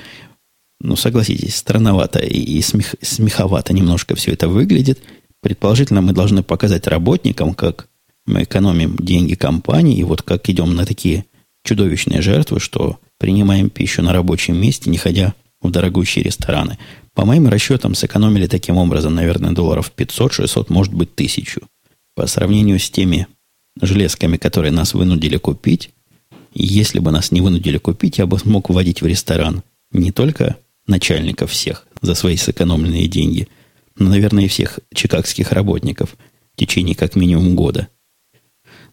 Ну, 0.79 0.95
согласитесь, 0.95 1.57
странновато 1.57 2.19
и 2.19 2.61
смех, 2.61 2.95
смеховато 3.01 3.73
немножко 3.73 4.15
все 4.15 4.31
это 4.31 4.47
выглядит. 4.47 4.99
Предположительно, 5.41 6.01
мы 6.01 6.13
должны 6.13 6.41
показать 6.43 6.87
работникам, 6.87 7.53
как 7.53 7.89
мы 8.25 8.43
экономим 8.43 8.95
деньги 8.95 9.33
компании, 9.33 9.97
и 9.97 10.03
вот 10.03 10.21
как 10.21 10.49
идем 10.49 10.73
на 10.75 10.85
такие 10.85 11.25
чудовищные 11.67 12.21
жертвы, 12.21 12.59
что 12.59 12.99
принимаем 13.19 13.69
пищу 13.69 14.01
на 14.01 14.13
рабочем 14.13 14.59
месте, 14.59 14.89
не 14.89 14.97
ходя 14.97 15.35
в 15.61 15.69
дорогущие 15.69 16.23
рестораны. 16.23 16.77
По 17.13 17.25
моим 17.25 17.47
расчетам, 17.47 17.93
сэкономили 17.93 18.47
таким 18.47 18.77
образом, 18.77 19.15
наверное, 19.15 19.51
долларов 19.51 19.91
500-600, 19.95 20.67
может 20.69 20.93
быть, 20.93 21.13
тысячу. 21.15 21.61
По 22.15 22.25
сравнению 22.27 22.79
с 22.79 22.89
теми 22.89 23.27
железками, 23.81 24.37
которые 24.37 24.71
нас 24.71 24.93
вынудили 24.93 25.37
купить, 25.37 25.91
если 26.53 26.99
бы 26.99 27.11
нас 27.11 27.31
не 27.31 27.41
вынудили 27.41 27.77
купить, 27.77 28.17
я 28.17 28.25
бы 28.25 28.39
смог 28.39 28.69
вводить 28.69 29.01
в 29.01 29.05
ресторан 29.05 29.63
не 29.91 30.11
только 30.11 30.57
начальников 30.87 31.51
всех 31.51 31.85
за 32.01 32.15
свои 32.15 32.37
сэкономленные 32.37 33.07
деньги, 33.07 33.47
но, 33.97 34.09
наверное, 34.09 34.45
и 34.45 34.47
всех 34.47 34.79
чикагских 34.93 35.51
работников 35.51 36.15
в 36.53 36.59
течение 36.59 36.95
как 36.95 37.15
минимум 37.15 37.55
года. 37.55 37.89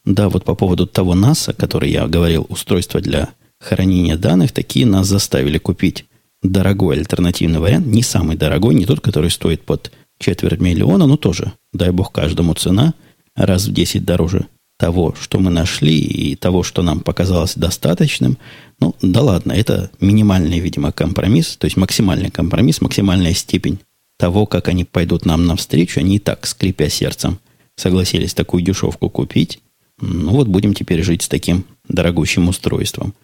Да, 0.05 0.29
вот 0.29 0.45
по 0.45 0.55
поводу 0.55 0.87
того 0.87 1.15
НАСА, 1.15 1.53
который 1.53 1.91
я 1.91 2.07
говорил, 2.07 2.47
устройство 2.49 3.01
для 3.01 3.31
хранения 3.59 4.17
данных, 4.17 4.53
такие 4.53 4.87
нас 4.87 5.07
заставили 5.07 5.59
купить 5.59 6.05
дорогой 6.43 6.99
альтернативный 6.99 7.59
вариант, 7.59 7.87
не 7.87 8.03
самый 8.03 8.37
дорогой, 8.37 8.75
не 8.75 8.85
тот, 8.85 9.01
который 9.01 9.31
стоит 9.31 9.63
под 9.63 9.93
четверть 10.19 10.61
миллиона, 10.61 11.07
но 11.07 11.17
тоже, 11.17 11.53
дай 11.73 11.91
бог, 11.91 12.13
каждому 12.13 12.55
цена 12.55 12.95
раз 13.35 13.67
в 13.67 13.73
10 13.73 14.05
дороже 14.05 14.47
того, 14.77 15.15
что 15.19 15.39
мы 15.39 15.51
нашли, 15.51 15.99
и 15.99 16.37
того, 16.37 16.63
что 16.63 16.83
нам 16.83 17.01
показалось 17.01 17.55
достаточным. 17.55 18.39
Ну, 18.81 18.95
да 19.01 19.23
ладно, 19.23 19.53
это 19.53 19.91
минимальный, 20.01 20.59
видимо, 20.59 20.93
компромисс, 20.93 21.57
то 21.57 21.65
есть 21.67 21.77
максимальный 21.77 22.31
компромисс, 22.31 22.81
максимальная 22.81 23.35
степень 23.35 23.79
того, 24.19 24.47
как 24.47 24.69
они 24.69 24.85
пойдут 24.85 25.27
нам 25.27 25.47
навстречу. 25.47 26.01
Они 26.01 26.17
и 26.17 26.19
так, 26.19 26.47
скрипя 26.47 26.89
сердцем, 26.89 27.39
согласились 27.77 28.35
такую 28.35 28.63
дешевку 28.63 29.09
купить. 29.11 29.61
Ну 30.01 30.33
вот 30.33 30.49
будем 30.49 30.75
теперь 30.75 31.03
жить 31.03 31.23
с 31.23 31.29
таким 31.29 31.65
дорогущим 31.89 32.49
устройством. 32.49 33.15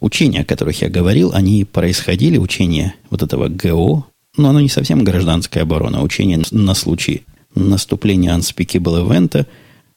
Учения, 0.00 0.40
о 0.40 0.44
которых 0.44 0.82
я 0.82 0.88
говорил, 0.88 1.32
они 1.32 1.64
происходили, 1.64 2.38
учения 2.38 2.94
вот 3.10 3.22
этого 3.22 3.48
ГО, 3.48 4.06
но 4.36 4.48
оно 4.48 4.60
не 4.60 4.68
совсем 4.68 5.02
гражданская 5.04 5.62
оборона, 5.64 5.98
а 5.98 6.02
учение 6.02 6.42
на 6.50 6.74
случай 6.74 7.24
наступления 7.54 8.34
Unspeakable 8.36 9.06
Event. 9.06 9.46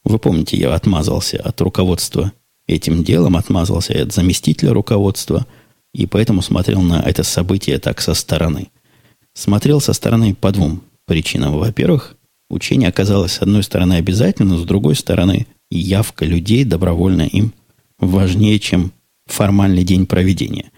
Вы 0.04 0.18
помните, 0.18 0.56
я 0.56 0.74
отмазался 0.74 1.40
от 1.40 1.60
руководства 1.60 2.32
этим 2.66 3.04
делом, 3.04 3.36
отмазался 3.36 4.02
от 4.02 4.12
заместителя 4.12 4.72
руководства, 4.72 5.46
и 5.92 6.06
поэтому 6.06 6.42
смотрел 6.42 6.82
на 6.82 7.00
это 7.00 7.22
событие 7.22 7.78
так 7.78 8.00
со 8.00 8.14
стороны. 8.14 8.68
Смотрел 9.34 9.80
со 9.80 9.92
стороны 9.92 10.34
по 10.34 10.50
двум 10.50 10.82
причинам. 11.06 11.58
Во-первых, 11.58 12.16
учение 12.50 12.88
оказалось 12.88 13.32
с 13.32 13.42
одной 13.42 13.62
стороны 13.62 13.94
обязательно, 13.94 14.58
с 14.58 14.64
другой 14.64 14.96
стороны 14.96 15.46
явка 15.70 16.24
людей 16.24 16.64
добровольно 16.64 17.22
им 17.22 17.52
важнее, 17.98 18.58
чем 18.58 18.92
формальный 19.26 19.84
день 19.84 20.06
проведения. 20.06 20.70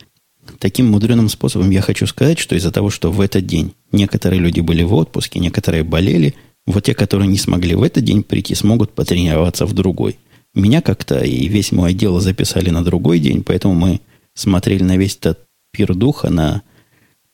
Таким 0.58 0.86
мудреным 0.90 1.28
способом 1.28 1.70
я 1.70 1.82
хочу 1.82 2.06
сказать, 2.06 2.38
что 2.38 2.54
из-за 2.54 2.70
того, 2.70 2.90
что 2.90 3.10
в 3.10 3.20
этот 3.20 3.46
день 3.46 3.74
некоторые 3.92 4.40
люди 4.40 4.60
были 4.60 4.82
в 4.82 4.94
отпуске, 4.94 5.40
некоторые 5.40 5.84
болели, 5.84 6.34
вот 6.66 6.84
те, 6.84 6.94
которые 6.94 7.28
не 7.28 7.38
смогли 7.38 7.74
в 7.74 7.82
этот 7.82 8.04
день 8.04 8.22
прийти, 8.22 8.54
смогут 8.54 8.92
потренироваться 8.92 9.66
в 9.66 9.72
другой. 9.72 10.18
Меня 10.54 10.80
как-то 10.80 11.20
и 11.20 11.48
весь 11.48 11.72
мой 11.72 11.90
отдел 11.90 12.18
записали 12.20 12.70
на 12.70 12.82
другой 12.82 13.18
день, 13.18 13.42
поэтому 13.44 13.74
мы 13.74 14.00
смотрели 14.34 14.82
на 14.82 14.96
весь 14.96 15.16
этот 15.16 15.40
пир 15.70 15.94
духа, 15.94 16.30
на, 16.30 16.62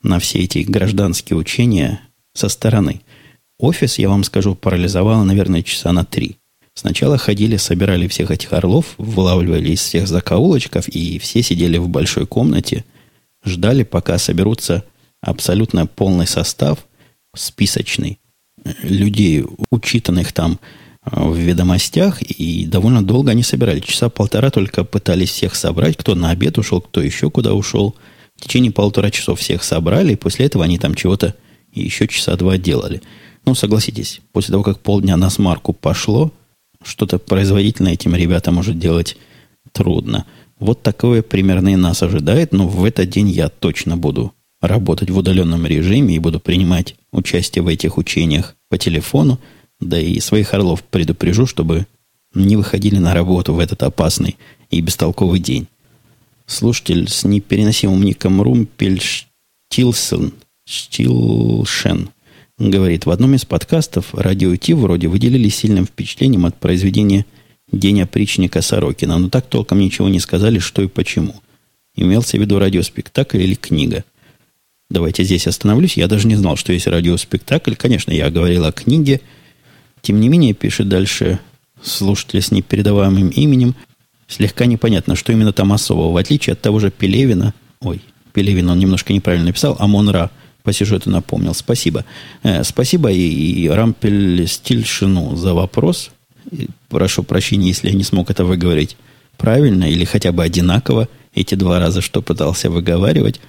на 0.01 0.19
все 0.19 0.39
эти 0.39 0.59
гражданские 0.59 1.37
учения 1.37 2.01
со 2.33 2.49
стороны. 2.49 3.01
Офис, 3.59 3.97
я 3.97 4.09
вам 4.09 4.23
скажу, 4.23 4.55
парализовало, 4.55 5.23
наверное, 5.23 5.63
часа 5.63 5.91
на 5.93 6.03
три. 6.03 6.37
Сначала 6.75 7.17
ходили, 7.17 7.57
собирали 7.57 8.07
всех 8.07 8.31
этих 8.31 8.51
орлов, 8.53 8.95
вылавливали 8.97 9.71
из 9.71 9.81
всех 9.81 10.07
закоулочков, 10.07 10.87
и 10.89 11.19
все 11.19 11.43
сидели 11.43 11.77
в 11.77 11.87
большой 11.87 12.25
комнате, 12.25 12.83
ждали, 13.45 13.83
пока 13.83 14.17
соберутся 14.17 14.83
абсолютно 15.21 15.85
полный 15.85 16.27
состав, 16.27 16.85
списочный, 17.35 18.19
людей, 18.81 19.43
учитанных 19.69 20.33
там 20.33 20.59
в 21.05 21.35
ведомостях, 21.35 22.21
и 22.21 22.65
довольно 22.65 23.05
долго 23.05 23.31
они 23.31 23.43
собирали. 23.43 23.79
Часа 23.79 24.09
полтора 24.09 24.49
только 24.49 24.83
пытались 24.83 25.31
всех 25.31 25.55
собрать, 25.55 25.97
кто 25.97 26.15
на 26.15 26.29
обед 26.29 26.57
ушел, 26.57 26.81
кто 26.81 27.01
еще 27.01 27.29
куда 27.29 27.53
ушел. 27.53 27.95
В 28.35 28.41
течение 28.41 28.71
полутора 28.71 29.11
часов 29.11 29.39
всех 29.39 29.63
собрали, 29.63 30.13
и 30.13 30.17
после 30.17 30.45
этого 30.45 30.63
они 30.63 30.79
там 30.79 30.95
чего-то 30.95 31.35
еще 31.71 32.07
часа 32.07 32.35
два 32.35 32.57
делали. 32.57 33.01
Ну, 33.45 33.53
согласитесь, 33.53 34.21
после 34.31 34.53
того, 34.53 34.63
как 34.63 34.79
полдня 34.79 35.17
на 35.17 35.29
смарку 35.29 35.73
пошло, 35.73 36.31
что-то 36.83 37.19
производительное 37.19 37.93
этим 37.93 38.15
ребятам 38.15 38.55
может 38.55 38.79
делать 38.79 39.17
трудно. 39.71 40.25
Вот 40.59 40.81
такое 40.83 41.21
примерно 41.21 41.69
и 41.73 41.75
нас 41.75 42.03
ожидает, 42.03 42.53
но 42.53 42.67
в 42.67 42.83
этот 42.83 43.09
день 43.09 43.29
я 43.29 43.49
точно 43.49 43.97
буду 43.97 44.33
работать 44.61 45.09
в 45.09 45.17
удаленном 45.17 45.65
режиме 45.65 46.15
и 46.15 46.19
буду 46.19 46.39
принимать 46.39 46.95
участие 47.11 47.63
в 47.63 47.67
этих 47.67 47.97
учениях 47.97 48.55
по 48.69 48.77
телефону, 48.77 49.39
да 49.79 49.99
и 49.99 50.19
своих 50.19 50.53
орлов 50.53 50.83
предупрежу, 50.83 51.45
чтобы 51.45 51.85
не 52.33 52.55
выходили 52.55 52.97
на 52.97 53.13
работу 53.13 53.53
в 53.53 53.59
этот 53.59 53.83
опасный 53.83 54.37
и 54.69 54.79
бестолковый 54.81 55.39
день. 55.39 55.67
Слушатель 56.45 57.09
с 57.09 57.23
непереносимым 57.23 58.03
ником 58.03 58.41
Румпельштилсен 58.41 60.33
Штилшен 60.65 62.09
говорит, 62.57 63.05
в 63.05 63.11
одном 63.11 63.35
из 63.35 63.45
подкастов 63.45 64.13
радио 64.13 64.55
Ти 64.55 64.73
вроде 64.73 65.07
выделились 65.07 65.55
сильным 65.55 65.85
впечатлением 65.85 66.45
от 66.45 66.59
произведения 66.59 67.25
«День 67.71 68.01
опричника 68.01 68.61
Сорокина», 68.61 69.17
но 69.17 69.29
так 69.29 69.47
толком 69.47 69.79
ничего 69.79 70.09
не 70.09 70.19
сказали, 70.19 70.59
что 70.59 70.81
и 70.81 70.87
почему. 70.87 71.35
Имелся 71.95 72.37
в 72.37 72.41
виду 72.41 72.59
радиоспектакль 72.59 73.41
или 73.41 73.55
книга. 73.55 74.03
Давайте 74.89 75.23
здесь 75.23 75.47
остановлюсь. 75.47 75.97
Я 75.97 76.07
даже 76.07 76.27
не 76.27 76.35
знал, 76.35 76.55
что 76.55 76.73
есть 76.73 76.87
радиоспектакль. 76.87 77.75
Конечно, 77.75 78.11
я 78.11 78.29
говорил 78.29 78.65
о 78.65 78.71
книге– 78.71 79.21
тем 80.03 80.19
не 80.19 80.27
менее, 80.27 80.53
пишет 80.53 80.89
дальше 80.89 81.39
слушатель 81.81 82.41
с 82.41 82.51
непередаваемым 82.51 83.29
именем, 83.29 83.73
слегка 84.27 84.65
непонятно, 84.65 85.15
что 85.15 85.31
именно 85.31 85.53
там 85.53 85.71
особого. 85.71 86.11
В 86.11 86.17
отличие 86.17 86.53
от 86.53 86.61
того 86.61 86.79
же 86.79 86.91
Пелевина, 86.91 87.53
ой, 87.79 88.01
Пелевин 88.33 88.69
он 88.69 88.79
немножко 88.79 89.13
неправильно 89.13 89.47
написал, 89.47 89.77
Монра 89.79 90.29
по 90.63 90.73
сюжету 90.73 91.09
напомнил. 91.09 91.53
Спасибо. 91.53 92.05
Э, 92.43 92.63
спасибо 92.63 93.11
и, 93.11 93.19
и 93.19 93.67
Рампель 93.67 94.47
Стильшину 94.47 95.35
за 95.35 95.53
вопрос. 95.53 96.11
И 96.51 96.69
прошу 96.89 97.23
прощения, 97.23 97.67
если 97.67 97.89
я 97.89 97.95
не 97.95 98.03
смог 98.03 98.29
это 98.29 98.45
выговорить 98.45 98.97
правильно 99.37 99.85
или 99.85 100.05
хотя 100.05 100.31
бы 100.31 100.43
одинаково 100.43 101.07
эти 101.33 101.55
два 101.55 101.79
раза, 101.79 102.01
что 102.01 102.21
пытался 102.21 102.69
выговаривать. 102.69 103.41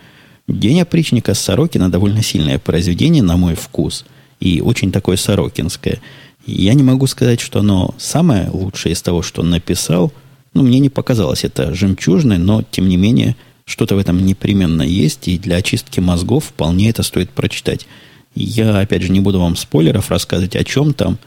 День 0.47 0.81
опричника 0.81 1.35
Сорокина 1.35 1.91
довольно 1.91 2.23
сильное 2.23 2.59
произведение, 2.59 3.23
на 3.23 3.37
мой 3.37 3.55
вкус, 3.55 4.05
и 4.41 4.61
очень 4.61 4.93
такое 4.93 5.17
сорокинское– 5.17 6.01
я 6.47 6.75
не 6.75 6.83
могу 6.83 7.07
сказать, 7.07 7.41
что 7.41 7.61
оно 7.61 7.95
самое 7.99 8.51
лучшее 8.51 8.93
из 8.93 9.03
того, 9.03 9.23
что 9.23 9.43
он 9.43 9.51
написал. 9.51 10.13
Ну, 10.53 10.63
мне 10.63 10.79
не 10.79 10.91
показалось 10.91 11.45
это 11.45 11.75
жемчужной, 11.75 12.39
но, 12.39 12.63
тем 12.63 12.89
не 12.89 12.97
менее, 12.97 13.37
что-то 13.65 13.95
в 13.95 13.99
этом 13.99 14.25
непременно 14.25 14.83
есть, 14.83 15.29
и 15.29 15.39
для 15.39 15.57
очистки 15.57 16.01
мозгов 16.01 16.47
вполне 16.47 16.91
это 16.91 17.03
стоит 17.03 17.31
прочитать. 17.31 17.87
Я, 18.35 18.79
опять 18.79 19.03
же, 19.03 19.13
не 19.13 19.21
буду 19.21 19.41
вам 19.41 19.57
спойлеров 19.57 20.11
рассказывать, 20.11 20.57
о 20.57 20.65
чем 20.65 20.93
там, 20.93 21.19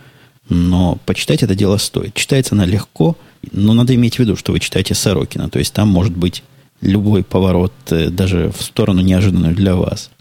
но 0.50 0.98
почитать 1.06 1.44
это 1.44 1.56
дело 1.56 1.78
стоит. 1.78 2.14
Читается 2.14 2.56
она 2.56 2.66
легко, 2.66 3.18
но 3.52 3.74
надо 3.74 3.96
иметь 3.96 4.16
в 4.16 4.20
виду, 4.20 4.36
что 4.36 4.52
вы 4.52 4.60
читаете 4.60 4.94
Сорокина, 4.94 5.50
то 5.50 5.60
есть 5.60 5.74
там 5.74 5.88
может 5.88 6.16
быть 6.16 6.44
любой 6.82 7.24
поворот 7.24 7.74
э, 7.90 8.10
даже 8.10 8.52
в 8.56 8.62
сторону 8.62 9.02
неожиданную 9.02 9.56
для 9.56 9.76
вас. 9.76 10.12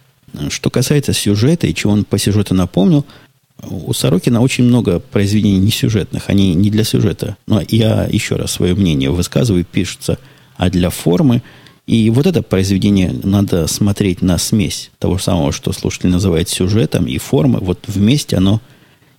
Что 0.48 0.70
касается 0.70 1.12
сюжета 1.12 1.66
и 1.66 1.74
чего 1.74 1.92
он 1.92 2.05
по 2.05 2.18
сюжету 2.18 2.55
напомнил– 2.55 3.05
у 3.62 3.92
Сорокина 3.92 4.40
очень 4.40 4.64
много 4.64 5.00
произведений 5.00 5.59
несюжетных, 5.59 6.29
они 6.29 6.55
не 6.55 6.70
для 6.70 6.85
сюжета. 6.85 7.37
Но 7.46 7.62
я 7.68 8.05
еще 8.05 8.37
раз 8.37 8.52
свое 8.52 8.74
мнение 8.74 9.11
высказываю, 9.11 9.64
пишется, 9.64 10.18
а 10.57 10.70
для 10.70 10.90
формы. 10.90 11.42
И 11.87 12.11
вот 12.11 12.27
это 12.27 12.42
произведение 12.42 13.14
надо 13.22 13.66
смотреть 13.68 14.22
на 14.22 14.38
смесь 14.38 14.90
того 14.99 15.18
самого, 15.18 15.53
что 15.53 15.72
слушатель 15.72 16.09
называет 16.09 16.49
сюжетом 16.49 17.07
и 17.07 17.18
формы. 17.18 17.61
Вот 17.61 17.85
вместе 17.87 18.37
оно 18.37 18.61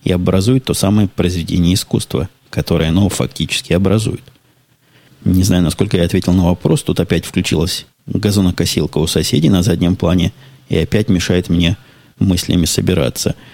и 0.04 0.12
образует 0.12 0.64
то 0.64 0.74
самое 0.74 1.08
произведение 1.08 1.74
искусства, 1.74 2.28
которое 2.50 2.90
оно 2.90 3.08
фактически 3.08 3.72
образует. 3.72 4.22
Не 5.24 5.42
знаю, 5.42 5.62
насколько 5.62 5.96
я 5.96 6.04
ответил 6.04 6.34
на 6.34 6.44
вопрос. 6.44 6.82
Тут 6.82 7.00
опять 7.00 7.24
включилась 7.24 7.86
газонокосилка 8.06 8.98
у 8.98 9.06
соседей 9.06 9.48
на 9.48 9.62
заднем 9.62 9.96
плане 9.96 10.32
и 10.68 10.76
опять 10.76 11.08
мешает 11.08 11.48
мне 11.48 11.76
мыслями 12.18 12.66
собираться– 12.66 13.34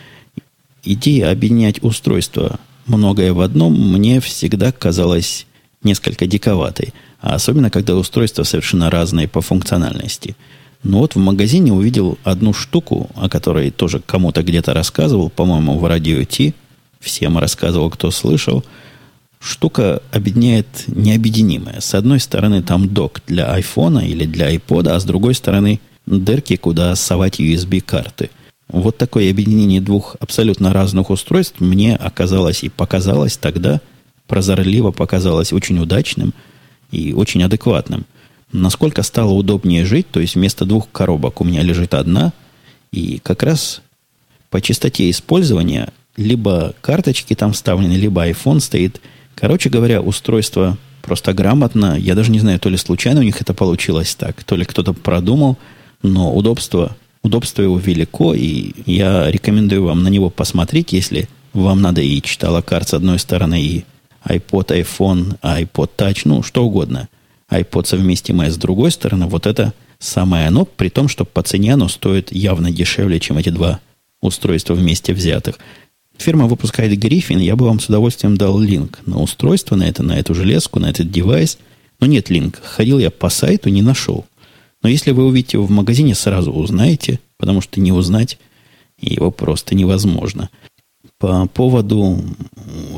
идея 0.84 1.30
объединять 1.30 1.82
устройства 1.82 2.60
многое 2.86 3.32
в 3.32 3.40
одном 3.40 3.92
мне 3.92 4.20
всегда 4.20 4.72
казалась 4.72 5.46
несколько 5.84 6.26
диковатой. 6.26 6.92
А 7.20 7.34
особенно, 7.34 7.70
когда 7.70 7.94
устройства 7.94 8.42
совершенно 8.42 8.90
разные 8.90 9.28
по 9.28 9.40
функциональности. 9.40 10.36
Но 10.82 10.98
вот 10.98 11.14
в 11.14 11.18
магазине 11.18 11.72
увидел 11.72 12.18
одну 12.24 12.52
штуку, 12.52 13.08
о 13.14 13.28
которой 13.28 13.70
тоже 13.70 14.00
кому-то 14.04 14.42
где-то 14.42 14.74
рассказывал, 14.74 15.30
по-моему, 15.30 15.78
в 15.78 15.86
радио 15.86 16.22
Ти. 16.24 16.54
Всем 17.00 17.38
рассказывал, 17.38 17.90
кто 17.90 18.10
слышал. 18.10 18.64
Штука 19.40 20.02
объединяет 20.10 20.66
необъединимое. 20.86 21.80
С 21.80 21.94
одной 21.94 22.20
стороны, 22.20 22.62
там 22.62 22.88
док 22.88 23.20
для 23.26 23.52
айфона 23.52 24.00
или 24.00 24.24
для 24.24 24.46
айпода, 24.46 24.96
а 24.96 25.00
с 25.00 25.04
другой 25.04 25.34
стороны, 25.34 25.80
дырки, 26.06 26.56
куда 26.56 26.94
совать 26.96 27.40
USB-карты– 27.40 28.30
вот 28.68 28.96
такое 28.96 29.30
объединение 29.30 29.80
двух 29.80 30.16
абсолютно 30.20 30.72
разных 30.72 31.10
устройств 31.10 31.60
мне 31.60 31.96
оказалось 31.96 32.62
и 32.64 32.68
показалось 32.68 33.36
тогда, 33.36 33.80
прозорливо 34.26 34.90
показалось 34.90 35.52
очень 35.52 35.78
удачным 35.78 36.32
и 36.90 37.12
очень 37.12 37.42
адекватным. 37.42 38.06
Насколько 38.52 39.02
стало 39.02 39.32
удобнее 39.32 39.84
жить, 39.84 40.10
то 40.10 40.20
есть 40.20 40.36
вместо 40.36 40.64
двух 40.64 40.90
коробок 40.90 41.40
у 41.40 41.44
меня 41.44 41.62
лежит 41.62 41.94
одна, 41.94 42.32
и 42.92 43.18
как 43.22 43.42
раз 43.42 43.82
по 44.50 44.60
частоте 44.60 45.10
использования 45.10 45.92
либо 46.16 46.74
карточки 46.80 47.34
там 47.34 47.52
вставлены, 47.52 47.94
либо 47.94 48.28
iPhone 48.28 48.60
стоит. 48.60 49.00
Короче 49.34 49.68
говоря, 49.68 50.00
устройство 50.00 50.78
просто 51.02 51.32
грамотно. 51.32 51.98
Я 51.98 52.14
даже 52.14 52.30
не 52.30 52.38
знаю, 52.38 52.60
то 52.60 52.68
ли 52.68 52.76
случайно 52.76 53.20
у 53.20 53.24
них 53.24 53.40
это 53.40 53.52
получилось 53.52 54.14
так, 54.14 54.44
то 54.44 54.54
ли 54.54 54.64
кто-то 54.64 54.92
продумал, 54.92 55.58
но 56.02 56.32
удобство 56.32 56.96
Удобство 57.24 57.62
его 57.62 57.78
велико, 57.78 58.34
и 58.34 58.72
я 58.84 59.30
рекомендую 59.30 59.82
вам 59.84 60.02
на 60.02 60.08
него 60.08 60.28
посмотреть, 60.28 60.92
если 60.92 61.26
вам 61.54 61.80
надо 61.80 62.02
и 62.02 62.20
читала 62.20 62.60
карт 62.60 62.90
с 62.90 62.94
одной 62.94 63.18
стороны, 63.18 63.62
и 63.62 63.84
iPod, 64.26 64.68
iPhone, 64.68 65.38
iPod 65.40 65.90
Touch, 65.96 66.22
ну, 66.24 66.42
что 66.42 66.64
угодно. 66.64 67.08
iPod 67.50 67.86
совместимое 67.86 68.50
с 68.50 68.56
другой 68.56 68.90
стороны, 68.90 69.26
вот 69.26 69.46
это 69.46 69.74
самое 69.98 70.46
оно, 70.46 70.64
при 70.64 70.88
том, 70.88 71.08
что 71.08 71.24
по 71.24 71.42
цене 71.42 71.74
оно 71.74 71.88
стоит 71.88 72.32
явно 72.32 72.70
дешевле, 72.70 73.20
чем 73.20 73.38
эти 73.38 73.50
два 73.50 73.80
устройства 74.20 74.74
вместе 74.74 75.12
взятых. 75.12 75.58
Фирма 76.16 76.46
выпускает 76.46 76.92
Griffin, 76.92 77.42
я 77.42 77.56
бы 77.56 77.66
вам 77.66 77.80
с 77.80 77.88
удовольствием 77.88 78.36
дал 78.36 78.58
линк 78.58 79.00
на 79.06 79.20
устройство, 79.20 79.76
на 79.76 79.84
это, 79.84 80.02
на 80.02 80.18
эту 80.18 80.34
железку, 80.34 80.78
на 80.78 80.90
этот 80.90 81.10
девайс. 81.10 81.58
Но 82.00 82.06
нет 82.06 82.30
линка. 82.30 82.60
Ходил 82.62 82.98
я 82.98 83.10
по 83.10 83.28
сайту, 83.28 83.68
не 83.68 83.82
нашел. 83.82 84.24
Но 84.82 84.88
если 84.88 85.12
вы 85.12 85.24
увидите 85.24 85.56
его 85.56 85.66
в 85.66 85.70
магазине, 85.70 86.14
сразу 86.14 86.52
узнаете, 86.52 87.20
потому 87.36 87.60
что 87.60 87.80
не 87.80 87.92
узнать 87.92 88.38
его 89.00 89.30
просто 89.30 89.74
невозможно. 89.74 90.50
По 91.24 91.46
поводу 91.46 92.22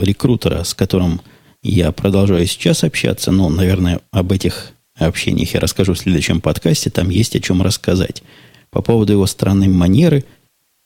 рекрутера, 0.01 0.65
с 0.65 0.75
которым 0.75 1.21
я 1.63 1.93
продолжаю 1.93 2.45
сейчас 2.49 2.83
общаться, 2.83 3.31
но, 3.31 3.49
наверное, 3.49 4.01
об 4.11 4.33
этих 4.33 4.73
общениях 4.99 5.55
я 5.55 5.61
расскажу 5.61 5.95
в 5.95 5.99
следующем 6.01 6.41
подкасте, 6.41 6.91
там 6.91 7.09
есть 7.09 7.37
о 7.37 7.41
чем 7.41 7.63
рассказать. 7.63 8.25
По 8.71 8.83
поводу 8.83 9.13
его 9.13 9.27
странной 9.27 9.69
манеры, 9.69 10.25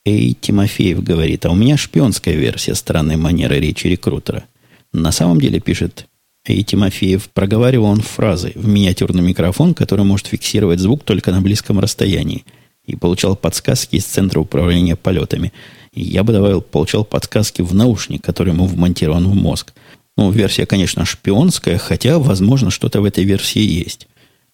Эй, 0.05 0.37
Тимофеев 0.39 1.03
говорит, 1.03 1.47
а 1.47 1.51
у 1.51 1.55
меня 1.55 1.79
шпионская 1.79 2.35
версия 2.35 2.75
странной 2.75 3.17
манеры 3.17 3.59
речи 3.59 3.87
рекрутера. 3.87 4.45
На 4.93 5.11
самом 5.11 5.41
деле, 5.41 5.61
пишет 5.61 6.09
и 6.47 6.63
Тимофеев, 6.63 7.31
проговаривал 7.31 7.87
он 7.87 8.03
фразы 8.03 8.53
в 8.55 8.69
миниатюрный 8.69 9.23
микрофон, 9.23 9.73
который 9.73 10.05
может 10.05 10.27
фиксировать 10.27 10.79
звук 10.79 11.05
только 11.05 11.33
на 11.33 11.41
близком 11.41 11.81
расстоянии, 11.81 12.45
и 12.85 12.97
получал 12.97 13.35
подсказки 13.35 13.97
из 13.97 14.05
Центра 14.05 14.41
управления 14.41 14.95
полетами. 14.95 15.55
Я 15.93 16.23
бы 16.23 16.33
добавил, 16.33 16.61
получал 16.61 17.05
подсказки 17.05 17.63
в 17.63 17.75
наушник, 17.75 18.25
который 18.25 18.53
ему 18.53 18.67
вмонтирован 18.67 19.27
в 19.29 19.35
мозг. 19.35 19.73
Ну, 20.17 20.31
версия, 20.31 20.67
конечно, 20.67 21.05
шпионская, 21.05 21.79
хотя, 21.79 22.19
возможно, 22.19 22.71
что-то 22.71 23.01
в 23.01 23.05
этой 23.05 23.25
версии 23.25 23.61
есть. 23.63 24.07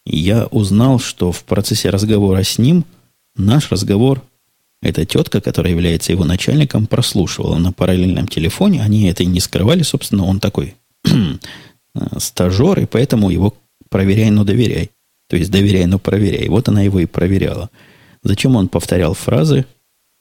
Я 0.05 0.46
узнал, 0.46 0.99
что 0.99 1.33
в 1.33 1.44
процессе 1.44 1.90
разговора 1.90 2.42
с 2.42 2.59
ним 2.59 2.85
наш 3.37 3.70
разговор 3.70 4.22
эта 4.83 5.05
тетка, 5.05 5.40
которая 5.40 5.72
является 5.72 6.12
его 6.12 6.25
начальником, 6.25 6.87
прослушивала 6.87 7.59
на 7.59 7.72
параллельном 7.72 8.29
телефоне. 8.29 8.83
Они 8.83 9.09
это 9.09 9.25
и 9.25 9.27
не 9.27 9.40
скрывали, 9.40 9.83
собственно, 9.83 10.25
он 10.25 10.38
такой 10.38 10.75
стажер, 12.18 12.79
и 12.81 12.87
поэтому 12.87 13.31
его 13.31 13.55
проверяй, 13.88 14.31
но 14.31 14.44
доверяй. 14.44 14.90
То 15.29 15.37
есть 15.37 15.51
доверяй, 15.51 15.87
но 15.87 15.99
проверяй. 15.99 16.49
Вот 16.49 16.68
она 16.68 16.83
его 16.83 17.01
и 17.01 17.07
проверяла. 17.07 17.70
Зачем 18.22 18.55
он 18.57 18.68
повторял 18.68 19.14
фразы? 19.14 19.66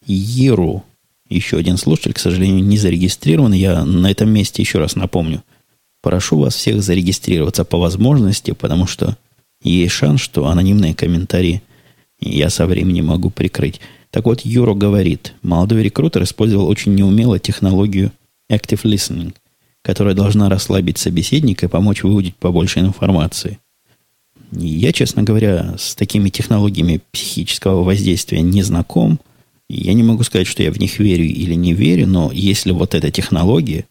Еру. 0.06 0.84
Еще 1.28 1.58
один 1.58 1.78
слушатель, 1.78 2.14
к 2.14 2.20
сожалению, 2.20 2.64
не 2.64 2.78
зарегистрирован. 2.78 3.54
Я 3.54 3.84
на 3.84 4.12
этом 4.12 4.30
месте 4.30 4.62
еще 4.62 4.80
раз 4.80 4.96
напомню. 4.96 5.44
Прошу 6.02 6.40
вас 6.40 6.56
всех 6.56 6.84
зарегистрироваться 6.84 7.66
по 7.66 7.78
возможности, 7.78 8.52
потому 8.52 8.86
что 8.86 9.18
есть 9.62 9.94
шанс, 9.94 10.22
что 10.22 10.48
анонимные 10.48 10.94
комментарии 10.94 11.64
я 12.20 12.50
со 12.50 12.68
временем 12.68 13.08
могу 13.08 13.30
прикрыть. 13.32 13.82
Так 14.12 14.26
вот, 14.26 14.42
Юро 14.42 14.76
говорит, 14.76 15.34
молодой 15.42 15.84
рекрутер 15.84 16.24
использовал 16.24 16.68
очень 16.68 16.94
неумело 16.94 17.40
технологию 17.40 18.12
Active 18.50 18.84
Listening, 18.84 19.34
которая 19.82 20.14
должна 20.14 20.48
расслабить 20.50 20.98
собеседника 20.98 21.66
и 21.66 21.70
помочь 21.70 22.04
выудить 22.04 22.36
побольше 22.36 22.80
информации. 22.80 23.60
Я, 24.52 24.94
честно 24.94 25.24
говоря, 25.24 25.76
с 25.78 25.96
такими 25.96 26.30
технологиями 26.30 27.02
психического 27.12 27.84
воздействия 27.84 28.42
не 28.42 28.62
знаком. 28.62 29.20
Я 29.70 29.94
не 29.94 30.04
могу 30.04 30.24
сказать, 30.24 30.48
что 30.48 30.62
я 30.64 30.72
в 30.72 30.80
них 30.80 31.00
верю 31.00 31.26
или 31.26 31.54
не 31.56 31.74
верю, 31.74 32.08
но 32.08 32.32
если 32.32 32.72
вот 32.72 32.94
эта 32.94 33.12
технология, 33.12 33.86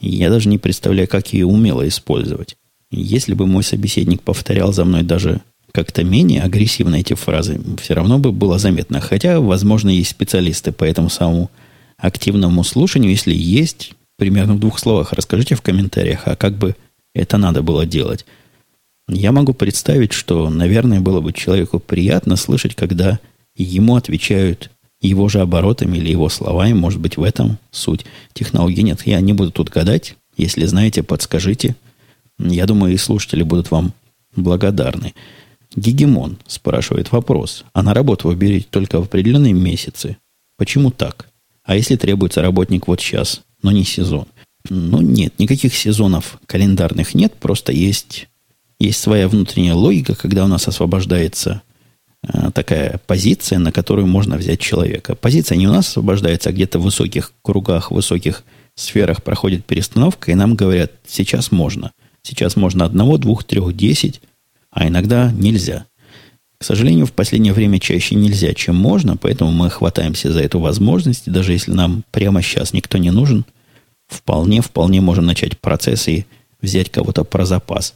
я 0.00 0.30
даже 0.30 0.48
не 0.48 0.58
представляю, 0.58 1.08
как 1.08 1.32
ее 1.32 1.46
умело 1.46 1.86
использовать. 1.88 2.56
Если 2.90 3.34
бы 3.34 3.46
мой 3.46 3.64
собеседник 3.64 4.22
повторял 4.22 4.72
за 4.72 4.84
мной 4.84 5.02
даже 5.02 5.40
как-то 5.72 6.04
менее 6.04 6.42
агрессивно 6.42 6.96
эти 6.96 7.14
фразы, 7.14 7.60
все 7.82 7.94
равно 7.94 8.18
бы 8.18 8.32
было 8.32 8.58
заметно. 8.58 9.00
Хотя, 9.00 9.40
возможно, 9.40 9.90
есть 9.90 10.10
специалисты 10.10 10.72
по 10.72 10.84
этому 10.84 11.10
самому 11.10 11.50
активному 11.98 12.62
слушанию. 12.62 13.10
Если 13.10 13.34
есть, 13.34 13.94
примерно 14.16 14.54
в 14.54 14.60
двух 14.60 14.78
словах 14.78 15.12
расскажите 15.12 15.54
в 15.54 15.62
комментариях, 15.62 16.22
а 16.26 16.36
как 16.36 16.56
бы 16.56 16.76
это 17.14 17.36
надо 17.36 17.62
было 17.62 17.84
делать. 17.84 18.24
Я 19.08 19.32
могу 19.32 19.52
представить, 19.52 20.12
что, 20.12 20.50
наверное, 20.50 21.00
было 21.00 21.20
бы 21.20 21.32
человеку 21.32 21.78
приятно 21.78 22.36
слышать, 22.36 22.74
когда 22.74 23.20
ему 23.56 23.96
отвечают 23.96 24.70
его 25.06 25.28
же 25.28 25.40
оборотами 25.40 25.98
или 25.98 26.10
его 26.10 26.28
словами. 26.28 26.72
Может 26.72 27.00
быть, 27.00 27.16
в 27.16 27.22
этом 27.22 27.58
суть 27.70 28.04
технологии 28.32 28.82
нет. 28.82 29.06
Я 29.06 29.20
не 29.20 29.32
буду 29.32 29.50
тут 29.50 29.70
гадать. 29.70 30.16
Если 30.36 30.66
знаете, 30.66 31.02
подскажите. 31.02 31.76
Я 32.38 32.66
думаю, 32.66 32.94
и 32.94 32.98
слушатели 32.98 33.42
будут 33.42 33.70
вам 33.70 33.92
благодарны. 34.34 35.14
Гегемон 35.74 36.38
спрашивает 36.46 37.12
вопрос. 37.12 37.64
А 37.72 37.82
на 37.82 37.94
работу 37.94 38.28
вы 38.28 38.34
берете 38.34 38.66
только 38.70 39.00
в 39.00 39.04
определенные 39.04 39.52
месяцы? 39.52 40.16
Почему 40.56 40.90
так? 40.90 41.28
А 41.64 41.76
если 41.76 41.96
требуется 41.96 42.42
работник 42.42 42.86
вот 42.86 43.00
сейчас, 43.00 43.42
но 43.62 43.72
не 43.72 43.84
сезон? 43.84 44.26
Ну, 44.68 45.00
нет, 45.00 45.38
никаких 45.38 45.74
сезонов 45.74 46.38
календарных 46.46 47.14
нет, 47.14 47.34
просто 47.34 47.72
есть, 47.72 48.28
есть 48.78 49.00
своя 49.00 49.28
внутренняя 49.28 49.74
логика, 49.74 50.14
когда 50.14 50.44
у 50.44 50.48
нас 50.48 50.66
освобождается 50.66 51.62
такая 52.52 53.00
позиция, 53.06 53.58
на 53.58 53.72
которую 53.72 54.06
можно 54.06 54.36
взять 54.36 54.60
человека. 54.60 55.14
Позиция 55.14 55.56
не 55.56 55.68
у 55.68 55.72
нас 55.72 55.88
освобождается, 55.88 56.50
а 56.50 56.52
где-то 56.52 56.78
в 56.78 56.82
высоких 56.82 57.32
кругах, 57.42 57.90
в 57.90 57.94
высоких 57.94 58.44
сферах 58.74 59.22
проходит 59.22 59.64
перестановка, 59.64 60.30
и 60.30 60.34
нам 60.34 60.54
говорят, 60.54 60.92
сейчас 61.06 61.50
можно. 61.52 61.92
Сейчас 62.22 62.56
можно 62.56 62.84
одного, 62.84 63.18
двух, 63.18 63.44
трех, 63.44 63.74
десять, 63.76 64.20
а 64.70 64.86
иногда 64.88 65.30
нельзя. 65.32 65.86
К 66.58 66.64
сожалению, 66.64 67.06
в 67.06 67.12
последнее 67.12 67.52
время 67.52 67.78
чаще 67.78 68.14
нельзя, 68.14 68.54
чем 68.54 68.76
можно, 68.76 69.16
поэтому 69.16 69.52
мы 69.52 69.70
хватаемся 69.70 70.32
за 70.32 70.40
эту 70.40 70.58
возможность, 70.58 71.28
и 71.28 71.30
даже 71.30 71.52
если 71.52 71.72
нам 71.72 72.02
прямо 72.10 72.42
сейчас 72.42 72.72
никто 72.72 72.98
не 72.98 73.10
нужен, 73.10 73.44
вполне, 74.08 74.62
вполне 74.62 75.00
можем 75.00 75.26
начать 75.26 75.58
процесс 75.58 76.08
и 76.08 76.26
взять 76.60 76.90
кого-то 76.90 77.24
про 77.24 77.44
запас. 77.44 77.94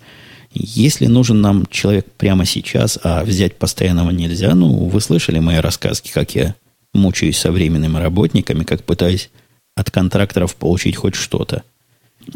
Если 0.52 1.06
нужен 1.06 1.40
нам 1.40 1.66
человек 1.66 2.06
прямо 2.16 2.44
сейчас, 2.44 2.98
а 3.02 3.24
взять 3.24 3.56
постоянного 3.56 4.10
нельзя, 4.10 4.54
ну, 4.54 4.86
вы 4.86 5.00
слышали 5.00 5.38
мои 5.38 5.58
рассказки, 5.58 6.10
как 6.10 6.34
я 6.34 6.54
мучаюсь 6.92 7.38
со 7.38 7.52
временными 7.52 7.98
работниками, 7.98 8.64
как 8.64 8.82
пытаюсь 8.82 9.30
от 9.76 9.90
контракторов 9.90 10.56
получить 10.56 10.96
хоть 10.96 11.14
что-то. 11.14 11.62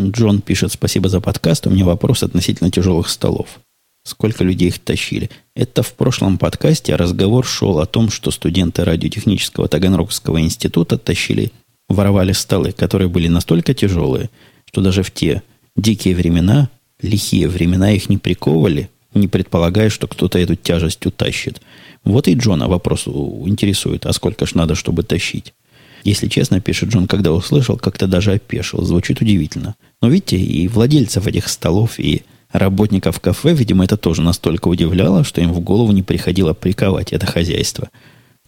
Джон 0.00 0.40
пишет, 0.40 0.72
спасибо 0.72 1.09
за 1.09 1.20
подкаст, 1.20 1.66
у 1.66 1.70
меня 1.70 1.85
вопрос 1.85 2.22
относительно 2.22 2.70
тяжелых 2.70 3.09
столов. 3.09 3.61
Сколько 4.05 4.44
людей 4.44 4.68
их 4.68 4.79
тащили. 4.79 5.31
Это 5.57 5.83
в 5.83 5.94
прошлом 5.94 6.38
подкасте 6.38 6.94
разговор 6.94 7.44
шел 7.44 7.81
о 7.81 7.87
том, 7.87 8.11
что 8.11 8.31
студенты 8.31 8.85
радиотехнического 8.85 9.66
Таганрогского 9.66 10.40
института 10.40 10.98
тащили, 10.98 11.53
воровали 11.88 12.33
столы, 12.33 12.72
которые 12.72 13.09
были 13.09 13.29
настолько 13.29 13.74
тяжелые, 13.74 14.31
что 14.66 14.83
даже 14.83 15.03
в 15.03 15.11
те 15.11 15.42
дикие 15.74 16.14
времена, 16.14 16.68
лихие 17.05 17.49
времена 17.49 17.93
их 17.93 18.09
не 18.09 18.19
приковывали, 18.19 18.90
не 19.14 19.29
предполагая, 19.29 19.90
что 19.90 20.09
кто-то 20.09 20.38
эту 20.38 20.57
тяжесть 20.57 21.05
утащит. 21.07 21.61
Вот 22.05 22.29
и 22.29 22.35
Джона 22.35 22.69
вопрос 22.69 23.07
интересует, 23.07 24.07
а 24.07 24.12
сколько 24.12 24.47
ж 24.47 24.55
надо, 24.55 24.75
чтобы 24.75 25.03
тащить? 25.03 25.55
Если 26.03 26.29
честно, 26.29 26.61
пишет 26.61 26.90
Джон, 26.90 27.07
когда 27.07 27.33
услышал, 27.33 27.77
как-то 27.77 28.07
даже 28.07 28.33
опешил. 28.33 28.83
Звучит 28.83 29.21
удивительно. 29.21 29.75
Но 30.03 30.09
видите, 30.09 30.37
и 30.37 30.69
владельцев 30.69 31.27
этих 31.27 31.49
столов, 31.49 31.99
и 31.99 32.23
Работников 32.55 33.19
кафе, 33.19 33.53
видимо, 33.53 33.83
это 33.83 33.97
тоже 33.97 34.23
настолько 34.23 34.69
удивляло, 34.69 35.25
что 35.25 35.40
им 35.40 35.53
в 35.53 35.59
голову 35.59 35.90
не 35.90 36.05
приходило 36.05 36.55
приковать 36.55 37.12
это 37.12 37.27
хозяйство. 37.27 37.90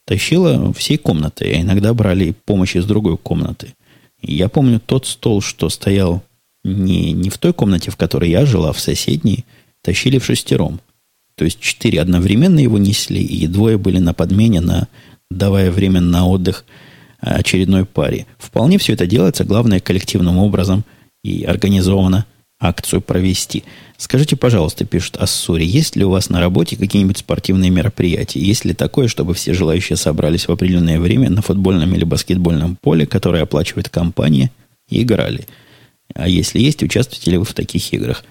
Тащило 0.05 0.73
всей 0.75 0.97
комнаты, 0.97 1.53
а 1.53 1.61
иногда 1.61 1.93
брали 1.93 2.33
помощь 2.45 2.77
из 2.77 2.85
другой 2.85 3.19
комнаты. 3.19 3.75
Я 4.23 4.49
помню 4.49 4.79
тот 4.79 5.09
стол, 5.09 5.41
что 5.41 5.69
стоял 5.71 6.23
не, 6.67 7.13
не 7.13 7.31
в 7.31 7.39
той 7.39 7.53
комнате, 7.53 7.91
в 7.91 7.97
которой 7.97 8.31
я 8.31 8.47
жила, 8.47 8.71
а 8.71 8.73
в 8.73 8.81
соседней, 8.81 9.45
тащили 9.83 10.19
в 10.19 10.25
шестером. 10.25 10.81
То 11.35 11.45
есть 11.45 11.61
четыре 11.61 12.01
одновременно 12.01 12.59
его 12.59 12.79
несли, 12.79 13.23
и 13.23 13.47
двое 13.47 13.79
были 13.79 13.99
на 13.99 14.15
подмене, 14.15 14.61
на, 14.61 14.89
давая 15.31 15.71
время 15.71 16.01
на 16.01 16.27
отдых 16.27 16.65
очередной 17.21 17.85
паре. 17.85 18.27
Вполне 18.39 18.79
все 18.79 18.95
это 18.95 19.07
делается, 19.07 19.45
главное, 19.45 19.81
коллективным 19.81 20.39
образом 20.39 20.85
и 21.23 21.45
организованно– 21.45 22.27
акцию 22.59 23.03
провести. 23.03 23.65
Скажите, 23.97 24.37
пожалуйста, 24.37 24.85
пишет 24.85 25.17
Ассури, 25.17 25.65
есть 25.65 25.97
ли 25.97 26.05
у 26.05 26.11
вас 26.11 26.31
на 26.31 26.41
работе 26.41 26.77
какие-нибудь 26.77 27.19
спортивные 27.19 27.71
мероприятия? 27.71 28.41
Есть 28.41 28.65
ли 28.65 28.75
такое, 28.75 29.09
чтобы 29.09 29.35
все 29.35 29.53
желающие 29.53 29.97
собрались 29.97 30.49
в 30.49 30.53
определенное 30.53 30.99
время 30.99 31.31
на 31.31 31.43
футбольном 31.43 31.95
или 31.95 32.05
баскетбольном 32.05 32.77
поле, 32.77 33.07
которое 33.07 33.43
оплачивает 33.43 33.89
компания, 33.89 34.51
и 34.89 35.03
играли? 35.03 35.47
А 36.15 36.29
если 36.29 36.61
есть, 36.61 36.83
участвуете 36.83 37.31
ли 37.31 37.39
вы 37.39 37.45
в 37.45 37.55
таких 37.55 37.93
играх? 37.93 38.25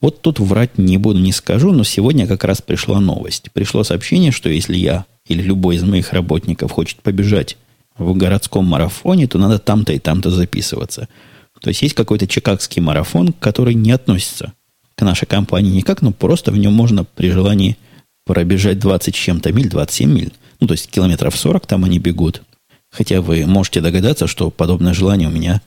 Вот 0.00 0.20
тут 0.20 0.40
врать 0.40 0.78
не 0.78 0.98
буду, 0.98 1.20
не 1.20 1.32
скажу, 1.32 1.72
но 1.72 1.84
сегодня 1.84 2.26
как 2.26 2.44
раз 2.44 2.60
пришла 2.60 3.00
новость. 3.00 3.50
Пришло 3.52 3.84
сообщение, 3.84 4.32
что 4.32 4.48
если 4.48 4.76
я 4.76 5.06
или 5.26 5.42
любой 5.42 5.76
из 5.76 5.84
моих 5.84 6.12
работников 6.12 6.72
хочет 6.72 7.00
побежать 7.00 7.56
в 7.96 8.14
городском 8.14 8.66
марафоне, 8.66 9.28
то 9.28 9.38
надо 9.38 9.58
там-то 9.58 9.92
и 9.92 9.98
там-то 9.98 10.30
записываться– 10.30 11.08
то 11.62 11.68
есть 11.68 11.80
есть 11.80 11.94
какой-то 11.94 12.26
чикагский 12.26 12.82
марафон, 12.82 13.32
который 13.32 13.74
не 13.74 13.92
относится 13.92 14.52
к 14.96 15.02
нашей 15.02 15.26
компании 15.26 15.70
никак, 15.70 16.02
но 16.02 16.10
просто 16.12 16.50
в 16.50 16.58
нем 16.58 16.72
можно 16.72 17.04
при 17.04 17.30
желании 17.30 17.78
пробежать 18.26 18.80
20 18.80 19.14
с 19.14 19.18
чем-то 19.18 19.52
миль, 19.52 19.68
27 19.68 20.12
миль. 20.12 20.32
Ну, 20.60 20.66
то 20.66 20.72
есть 20.72 20.90
километров 20.90 21.36
40 21.36 21.66
там 21.66 21.84
они 21.84 22.00
бегут. 22.00 22.42
Хотя 22.90 23.22
вы 23.22 23.46
можете 23.46 23.80
догадаться, 23.80 24.26
что 24.26 24.50
подобное 24.50 24.92
желание 24.92 25.28
у 25.28 25.32
меня 25.32 25.62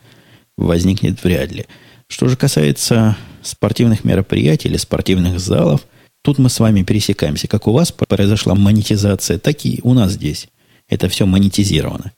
возникнет 0.57 1.23
вряд 1.23 1.51
ли. 1.51 1.65
Что 2.07 2.27
же 2.27 2.37
касается 2.37 3.17
спортивных 3.41 4.03
мероприятий 4.03 4.67
или 4.67 4.77
спортивных 4.77 5.39
залов, 5.39 5.85
тут 6.23 6.37
мы 6.37 6.49
с 6.49 6.59
вами 6.59 6.83
пересекаемся. 6.83 7.47
Как 7.47 7.67
у 7.67 7.71
вас 7.71 7.91
произошла 7.91 8.55
монетизация, 8.55 9.37
так 9.37 9.65
и 9.65 9.79
у 9.83 9.93
нас 9.93 10.13
здесь. 10.13 10.47
Это 10.87 11.09
все 11.09 11.25
монетизировано. 11.25 12.13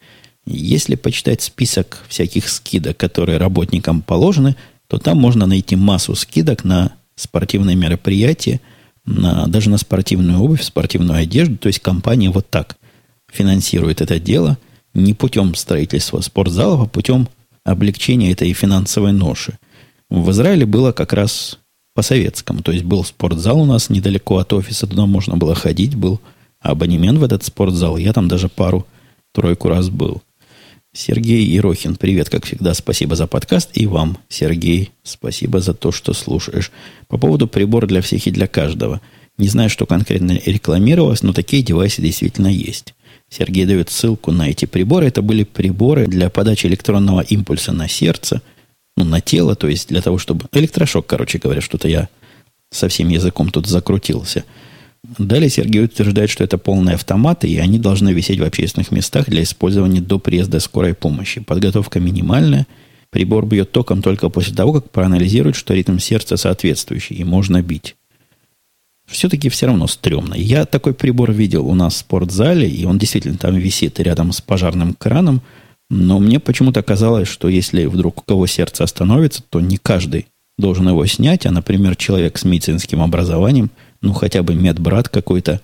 Если 0.45 0.95
почитать 0.95 1.41
список 1.41 2.03
всяких 2.07 2.47
скидок, 2.49 2.97
которые 2.97 3.37
работникам 3.37 4.01
положены, 4.01 4.55
то 4.87 4.97
там 4.97 5.17
можно 5.17 5.45
найти 5.45 5.75
массу 5.75 6.15
скидок 6.15 6.63
на 6.63 6.93
спортивные 7.15 7.75
мероприятия, 7.75 8.61
на, 9.05 9.47
даже 9.47 9.69
на 9.69 9.77
спортивную 9.77 10.39
обувь, 10.39 10.63
спортивную 10.63 11.19
одежду. 11.19 11.57
То 11.57 11.67
есть 11.67 11.79
компания 11.79 12.29
вот 12.29 12.49
так 12.49 12.77
финансирует 13.31 14.01
это 14.01 14.19
дело 14.19 14.57
не 14.93 15.13
путем 15.13 15.53
строительства 15.55 16.21
спортзалов, 16.21 16.81
а 16.81 16.85
путем 16.85 17.27
облегчения 17.67 18.31
этой 18.31 18.51
финансовой 18.53 19.11
ноши. 19.11 19.59
В 20.09 20.31
Израиле 20.31 20.65
было 20.65 20.93
как 20.93 21.11
раз 21.11 21.59
по-советскому. 21.93 22.61
То 22.61 22.71
есть 22.71 22.85
был 22.85 23.03
спортзал 23.03 23.59
у 23.59 23.65
нас 23.65 23.89
недалеко 23.89 24.37
от 24.37 24.53
офиса, 24.53 24.87
туда 24.87 25.05
можно 25.05 25.35
было 25.35 25.53
ходить, 25.53 25.95
был 25.95 26.21
абонемент 26.61 27.19
в 27.19 27.23
этот 27.23 27.43
спортзал. 27.43 27.97
Я 27.97 28.13
там 28.13 28.29
даже 28.29 28.47
пару-тройку 28.47 29.67
раз 29.67 29.89
был. 29.89 30.21
Сергей 30.93 31.43
Ерохин, 31.43 31.95
привет, 31.95 32.29
как 32.29 32.45
всегда, 32.45 32.73
спасибо 32.73 33.15
за 33.15 33.27
подкаст. 33.27 33.71
И 33.73 33.85
вам, 33.85 34.17
Сергей, 34.29 34.91
спасибо 35.03 35.59
за 35.59 35.73
то, 35.73 35.91
что 35.91 36.13
слушаешь. 36.13 36.71
По 37.09 37.17
поводу 37.17 37.47
прибора 37.47 37.85
для 37.85 38.01
всех 38.01 38.25
и 38.27 38.31
для 38.31 38.47
каждого. 38.47 39.01
Не 39.37 39.49
знаю, 39.49 39.69
что 39.69 39.85
конкретно 39.85 40.39
рекламировалось, 40.45 41.21
но 41.21 41.33
такие 41.33 41.63
девайсы 41.63 42.01
действительно 42.01 42.47
есть. 42.47 42.95
Сергей 43.29 43.65
дает 43.65 43.89
ссылку 43.89 44.31
на 44.31 44.49
эти 44.49 44.65
приборы. 44.65 45.07
Это 45.07 45.21
были 45.21 45.43
приборы 45.43 46.07
для 46.07 46.29
подачи 46.29 46.67
электронного 46.67 47.21
импульса 47.21 47.71
на 47.73 47.87
сердце, 47.87 48.41
ну, 48.95 49.03
на 49.03 49.21
тело, 49.21 49.55
то 49.55 49.67
есть 49.67 49.89
для 49.89 50.01
того, 50.01 50.17
чтобы... 50.17 50.45
Электрошок, 50.53 51.05
короче 51.05 51.37
говоря, 51.37 51.61
что-то 51.61 51.87
я 51.87 52.09
совсем 52.71 53.09
языком 53.09 53.49
тут 53.49 53.67
закрутился. 53.67 54.43
Далее 55.17 55.49
Сергей 55.49 55.83
утверждает, 55.83 56.29
что 56.29 56.43
это 56.43 56.57
полные 56.57 56.95
автоматы, 56.95 57.47
и 57.47 57.57
они 57.57 57.79
должны 57.79 58.13
висеть 58.13 58.39
в 58.39 58.43
общественных 58.43 58.91
местах 58.91 59.27
для 59.27 59.43
использования 59.43 60.01
до 60.01 60.19
приезда 60.19 60.59
скорой 60.59 60.93
помощи. 60.93 61.41
Подготовка 61.41 61.99
минимальная. 61.99 62.65
Прибор 63.09 63.45
бьет 63.45 63.71
током 63.71 64.01
только 64.01 64.29
после 64.29 64.53
того, 64.53 64.73
как 64.73 64.89
проанализирует, 64.89 65.55
что 65.55 65.73
ритм 65.73 65.97
сердца 65.97 66.35
соответствующий, 66.35 67.15
и 67.15 67.23
можно 67.23 67.61
бить. 67.61 67.95
Все-таки 69.07 69.49
все 69.49 69.67
равно 69.67 69.87
стрёмно. 69.87 70.35
Я 70.35 70.65
такой 70.65 70.93
прибор 70.93 71.31
видел 71.31 71.67
у 71.67 71.73
нас 71.73 71.95
в 71.95 71.97
спортзале, 71.97 72.69
и 72.69 72.85
он 72.85 72.97
действительно 72.97 73.37
там 73.37 73.55
висит 73.55 73.99
рядом 73.99 74.31
с 74.31 74.41
пожарным 74.41 74.93
краном, 74.93 75.41
но 75.89 76.19
мне 76.19 76.39
почему-то 76.39 76.83
казалось, 76.83 77.27
что 77.27 77.47
если 77.47 77.85
вдруг 77.85 78.19
у 78.19 78.21
кого 78.21 78.47
сердце 78.47 78.83
остановится, 78.83 79.41
то 79.49 79.61
не 79.61 79.77
каждый 79.77 80.27
должен 80.57 80.89
его 80.89 81.05
снять, 81.05 81.45
а, 81.45 81.51
например, 81.51 81.95
человек 81.95 82.37
с 82.37 82.43
медицинским 82.43 83.01
образованием– 83.01 83.71
ну, 84.01 84.13
хотя 84.13 84.43
бы 84.43 84.55
медбрат 84.55 85.09
какой-то, 85.09 85.61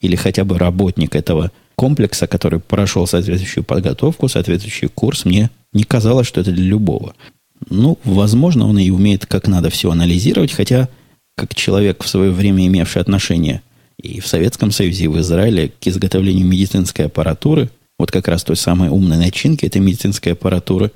или 0.00 0.16
хотя 0.16 0.44
бы 0.44 0.58
работник 0.58 1.16
этого 1.16 1.50
комплекса, 1.74 2.26
который 2.26 2.60
прошел 2.60 3.06
соответствующую 3.06 3.64
подготовку, 3.64 4.28
соответствующий 4.28 4.88
курс, 4.88 5.24
мне 5.24 5.50
не 5.72 5.84
казалось, 5.84 6.26
что 6.26 6.40
это 6.40 6.52
для 6.52 6.64
любого. 6.64 7.14
Ну, 7.70 7.98
возможно, 8.04 8.68
он 8.68 8.78
и 8.78 8.90
умеет 8.90 9.26
как 9.26 9.48
надо 9.48 9.70
все 9.70 9.90
анализировать, 9.90 10.52
хотя, 10.52 10.88
как 11.38 11.54
человек 11.54 12.02
в 12.02 12.08
свое 12.08 12.30
время 12.30 12.66
имевший 12.66 13.00
отношение 13.00 13.62
и 13.96 14.20
в 14.20 14.26
Советском 14.26 14.70
Союзе, 14.70 15.04
и 15.04 15.08
в 15.08 15.18
Израиле 15.20 15.72
к 15.80 15.86
изготовлению 15.86 16.46
медицинской 16.46 17.06
аппаратуры, 17.06 17.70
вот 17.98 18.10
как 18.10 18.28
раз 18.28 18.44
той 18.44 18.56
самой 18.56 18.88
умной 18.90 19.16
начинки 19.16 19.64
этой 19.64 19.80
медицинской 19.80 20.32
аппаратуры, 20.32 20.90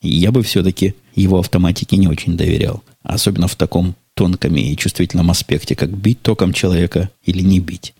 я 0.00 0.30
бы 0.30 0.42
все-таки 0.42 0.94
его 1.14 1.38
автоматике 1.38 1.96
не 1.96 2.06
очень 2.06 2.36
доверял. 2.36 2.82
Особенно 3.02 3.48
в 3.48 3.56
таком 3.56 3.96
тонком 4.14 4.56
и 4.56 4.76
чувствительном 4.76 5.30
аспекте, 5.30 5.74
как 5.74 5.90
бить 5.90 6.22
током 6.22 6.52
человека 6.52 7.10
или 7.24 7.40
не 7.42 7.60
бить. 7.60 7.94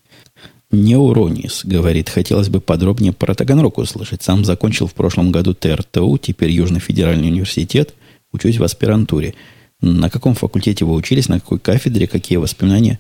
Неуронис, 0.71 1.63
говорит, 1.65 2.11
хотелось 2.11 2.51
бы 2.51 2.61
подробнее 2.61 3.13
про 3.13 3.35
Таганрог 3.35 3.79
услышать. 3.79 4.23
Сам 4.23 4.45
закончил 4.45 4.87
в 4.87 4.95
прошлом 4.95 5.33
году 5.33 5.55
ТРТУ, 5.55 6.19
теперь 6.19 6.51
Южный 6.51 6.81
федеральный 6.81 7.29
университет, 7.29 7.95
учусь 8.33 8.59
в 8.59 8.65
аспирантуре. 8.65 9.35
На 9.81 10.11
каком 10.11 10.35
факультете 10.35 10.85
вы 10.85 10.95
учились, 10.95 11.29
на 11.29 11.41
какой 11.41 11.59
кафедре, 11.59 12.07
какие 12.07 12.39
воспоминания 12.39 12.99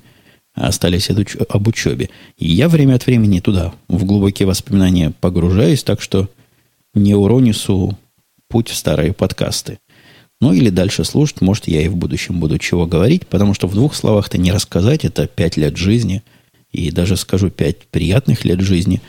остались 0.55 1.11
об 1.11 1.69
учебе. 1.69 2.11
И 2.37 2.49
я 2.49 2.69
время 2.69 2.95
от 2.95 3.07
времени 3.07 3.41
туда, 3.41 3.73
в 3.88 4.05
глубокие 4.05 4.47
воспоминания 4.47 5.12
погружаюсь, 5.21 5.83
так 5.83 6.01
что 6.01 6.29
Неуронису 6.95 7.99
путь 8.49 8.69
в 8.69 8.75
старые 8.75 9.12
подкасты. 9.12 9.79
Ну 10.41 10.53
или 10.53 10.71
дальше 10.71 11.05
слушать, 11.05 11.41
может, 11.41 11.67
я 11.67 11.83
и 11.83 11.88
в 11.88 11.97
будущем 11.97 12.38
буду 12.38 12.59
чего 12.59 12.87
говорить, 12.87 13.27
потому 13.27 13.55
что 13.55 13.67
в 13.67 13.75
двух 13.75 13.95
словах-то 13.95 14.38
не 14.38 14.53
рассказать, 14.53 15.05
это 15.05 15.27
пять 15.27 15.57
лет 15.57 15.77
жизни, 15.77 16.23
и 16.71 16.91
даже 16.91 17.17
скажу 17.17 17.51
пять 17.51 17.87
приятных 17.88 18.45
лет 18.45 18.61
жизни. 18.61 19.01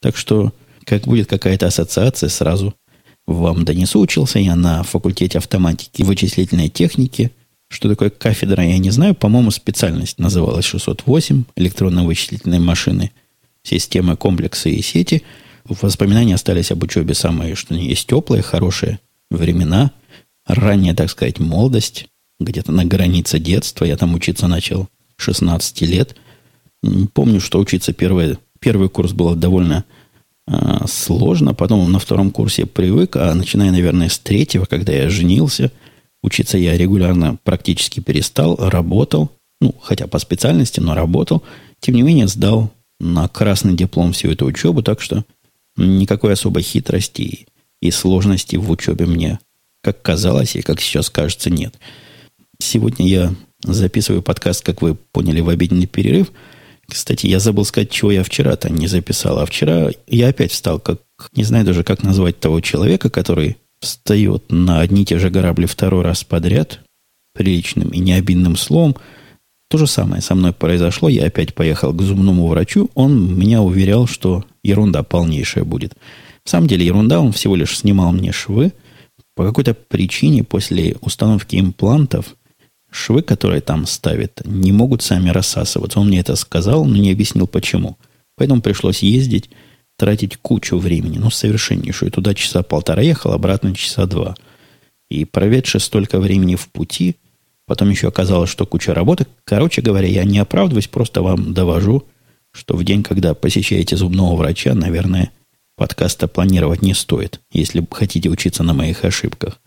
Так 0.00 0.16
что, 0.16 0.52
как 0.84 1.04
будет 1.04 1.28
какая-то 1.28 1.66
ассоциация, 1.66 2.28
сразу 2.28 2.74
вам 3.26 3.64
донесу. 3.64 4.00
Учился 4.00 4.38
я 4.38 4.56
на 4.56 4.82
факультете 4.82 5.38
автоматики 5.38 6.02
и 6.02 6.04
вычислительной 6.04 6.68
техники. 6.68 7.32
Что 7.68 7.88
такое 7.88 8.10
кафедра, 8.10 8.64
я 8.64 8.78
не 8.78 8.90
знаю. 8.90 9.14
По-моему, 9.14 9.50
специальность 9.50 10.18
называлась 10.18 10.64
608, 10.66 11.44
электронно-вычислительные 11.56 12.60
машины, 12.60 13.10
системы, 13.62 14.16
комплексы 14.16 14.70
и 14.70 14.82
сети. 14.82 15.22
Воспоминания 15.64 16.34
остались 16.34 16.70
об 16.70 16.82
учебе 16.82 17.14
самые, 17.14 17.54
что 17.54 17.74
есть 17.74 18.06
теплые, 18.06 18.42
хорошие 18.42 19.00
времена– 19.30 19.90
ранняя, 20.46 20.94
так 20.94 21.10
сказать, 21.10 21.38
молодость, 21.38 22.06
где-то 22.40 22.72
на 22.72 22.84
границе 22.84 23.38
детства. 23.38 23.84
Я 23.84 23.96
там 23.96 24.14
учиться 24.14 24.46
начал 24.46 24.88
16 25.16 25.80
лет. 25.82 26.16
Помню, 27.12 27.40
что 27.40 27.58
учиться 27.58 27.92
первый, 27.92 28.38
первый 28.60 28.88
курс 28.88 29.12
было 29.12 29.34
довольно 29.34 29.84
э, 30.46 30.86
сложно. 30.86 31.54
Потом 31.54 31.90
на 31.90 31.98
втором 31.98 32.30
курсе 32.30 32.66
привык, 32.66 33.16
а 33.16 33.34
начиная, 33.34 33.70
наверное, 33.70 34.08
с 34.08 34.18
третьего, 34.18 34.64
когда 34.64 34.92
я 34.92 35.08
женился, 35.08 35.72
учиться 36.22 36.58
я 36.58 36.76
регулярно 36.76 37.38
практически 37.44 38.00
перестал, 38.00 38.56
работал. 38.56 39.30
Ну, 39.60 39.74
хотя 39.80 40.06
по 40.06 40.18
специальности, 40.18 40.80
но 40.80 40.94
работал. 40.94 41.42
Тем 41.80 41.94
не 41.94 42.02
менее, 42.02 42.28
сдал 42.28 42.70
на 43.00 43.28
красный 43.28 43.74
диплом 43.74 44.12
всю 44.12 44.30
эту 44.30 44.46
учебу, 44.46 44.82
так 44.82 45.00
что 45.00 45.24
никакой 45.76 46.32
особой 46.32 46.62
хитрости 46.62 47.46
и 47.80 47.90
сложности 47.90 48.56
в 48.56 48.70
учебе 48.70 49.06
мне 49.06 49.38
как 49.82 50.00
казалось 50.00 50.56
и 50.56 50.62
как 50.62 50.80
сейчас 50.80 51.10
кажется, 51.10 51.50
нет. 51.50 51.74
Сегодня 52.58 53.06
я 53.06 53.34
записываю 53.62 54.22
подкаст, 54.22 54.64
как 54.64 54.80
вы 54.80 54.94
поняли, 54.94 55.40
в 55.40 55.50
обеденный 55.50 55.86
перерыв. 55.86 56.32
Кстати, 56.88 57.26
я 57.26 57.38
забыл 57.38 57.64
сказать, 57.64 57.90
чего 57.90 58.10
я 58.12 58.22
вчера-то 58.22 58.70
не 58.70 58.86
записал. 58.86 59.38
А 59.38 59.46
вчера 59.46 59.90
я 60.06 60.28
опять 60.28 60.52
встал, 60.52 60.78
как 60.78 61.00
не 61.34 61.44
знаю 61.44 61.64
даже, 61.64 61.84
как 61.84 62.02
назвать 62.02 62.38
того 62.40 62.60
человека, 62.60 63.10
который 63.10 63.56
встает 63.80 64.44
на 64.50 64.80
одни 64.80 65.02
и 65.02 65.04
те 65.04 65.18
же 65.18 65.30
грабли 65.30 65.66
второй 65.66 66.02
раз 66.02 66.24
подряд, 66.24 66.80
приличным 67.34 67.88
и 67.90 67.98
необидным 67.98 68.56
словом. 68.56 68.96
То 69.70 69.78
же 69.78 69.86
самое 69.86 70.22
со 70.22 70.34
мной 70.34 70.52
произошло. 70.52 71.08
Я 71.08 71.26
опять 71.26 71.54
поехал 71.54 71.92
к 71.92 72.02
зубному 72.02 72.46
врачу. 72.46 72.90
Он 72.94 73.36
меня 73.36 73.62
уверял, 73.62 74.06
что 74.06 74.44
ерунда 74.62 75.02
полнейшая 75.02 75.64
будет. 75.64 75.94
В 76.44 76.50
самом 76.50 76.68
деле 76.68 76.84
ерунда, 76.84 77.20
он 77.20 77.32
всего 77.32 77.56
лишь 77.56 77.78
снимал 77.78 78.12
мне 78.12 78.32
швы– 78.32 78.72
по 79.34 79.44
какой-то 79.44 79.74
причине 79.74 80.44
после 80.44 80.96
установки 81.00 81.58
имплантов 81.58 82.36
швы, 82.94 83.22
которые 83.22 83.60
там 83.60 83.86
ставят, 83.86 84.40
не 84.44 84.72
могут 84.72 85.02
сами 85.02 85.30
рассасываться. 85.30 85.98
Он 85.98 86.08
мне 86.08 86.20
это 86.20 86.36
сказал, 86.36 86.84
но 86.84 86.96
не 86.96 87.10
объяснил 87.10 87.46
почему. 87.48 87.98
Поэтому 88.36 88.62
пришлось 88.62 89.02
ездить, 89.02 89.50
тратить 89.96 90.36
кучу 90.36 90.78
времени, 90.78 91.18
ну, 91.18 91.30
совершеннейшую. 91.30 92.12
Туда 92.12 92.34
часа 92.34 92.62
полтора 92.62 93.02
ехал, 93.02 93.32
обратно 93.32 93.74
часа 93.74 94.06
два. 94.06 94.36
И 95.10 95.24
проведши 95.24 95.80
столько 95.80 96.20
времени 96.20 96.54
в 96.54 96.68
пути, 96.68 97.16
потом 97.66 97.90
еще 97.90 98.08
оказалось, 98.08 98.50
что 98.50 98.64
куча 98.64 98.94
работы. 98.94 99.26
Короче 99.44 99.82
говоря, 99.82 100.06
я 100.06 100.24
не 100.24 100.38
оправдываюсь, 100.38 100.88
просто 100.88 101.22
вам 101.22 101.52
довожу, 101.52 102.04
что 102.52 102.76
в 102.76 102.84
день, 102.84 103.02
когда 103.02 103.34
посещаете 103.34 103.96
зубного 103.96 104.36
врача, 104.36 104.72
наверное, 104.74 105.30
подкаста 105.76 106.28
планировать 106.28 106.82
не 106.82 106.94
стоит, 106.94 107.40
если 107.52 107.84
хотите 107.90 108.28
учиться 108.28 108.62
на 108.62 108.72
моих 108.72 109.04
ошибках. 109.04 109.60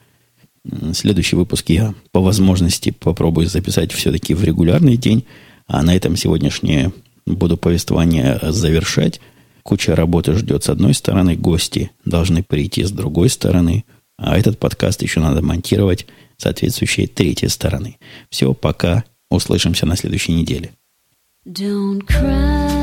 Следующий 0.93 1.35
выпуск 1.35 1.69
я 1.69 1.93
по 2.11 2.21
возможности 2.21 2.91
попробую 2.91 3.47
записать 3.47 3.91
все-таки 3.91 4.33
в 4.33 4.43
регулярный 4.43 4.97
день, 4.97 5.25
а 5.67 5.83
на 5.83 5.95
этом 5.95 6.15
сегодняшнее 6.15 6.91
буду 7.25 7.57
повествование 7.57 8.39
завершать. 8.41 9.19
Куча 9.63 9.95
работы 9.95 10.33
ждет 10.33 10.63
с 10.63 10.69
одной 10.69 10.93
стороны, 10.93 11.35
гости 11.35 11.91
должны 12.05 12.43
прийти 12.43 12.83
с 12.83 12.91
другой 12.91 13.29
стороны, 13.29 13.85
а 14.17 14.37
этот 14.37 14.59
подкаст 14.59 15.01
еще 15.01 15.19
надо 15.19 15.41
монтировать 15.41 16.07
соответствующей 16.37 17.07
третьей 17.07 17.49
стороны. 17.49 17.97
Все, 18.29 18.53
пока. 18.53 19.03
Услышимся 19.29 19.85
на 19.85 19.97
следующей 19.97 20.31
неделе. 20.31 20.71
Don't 21.45 22.01
cry, 22.07 22.76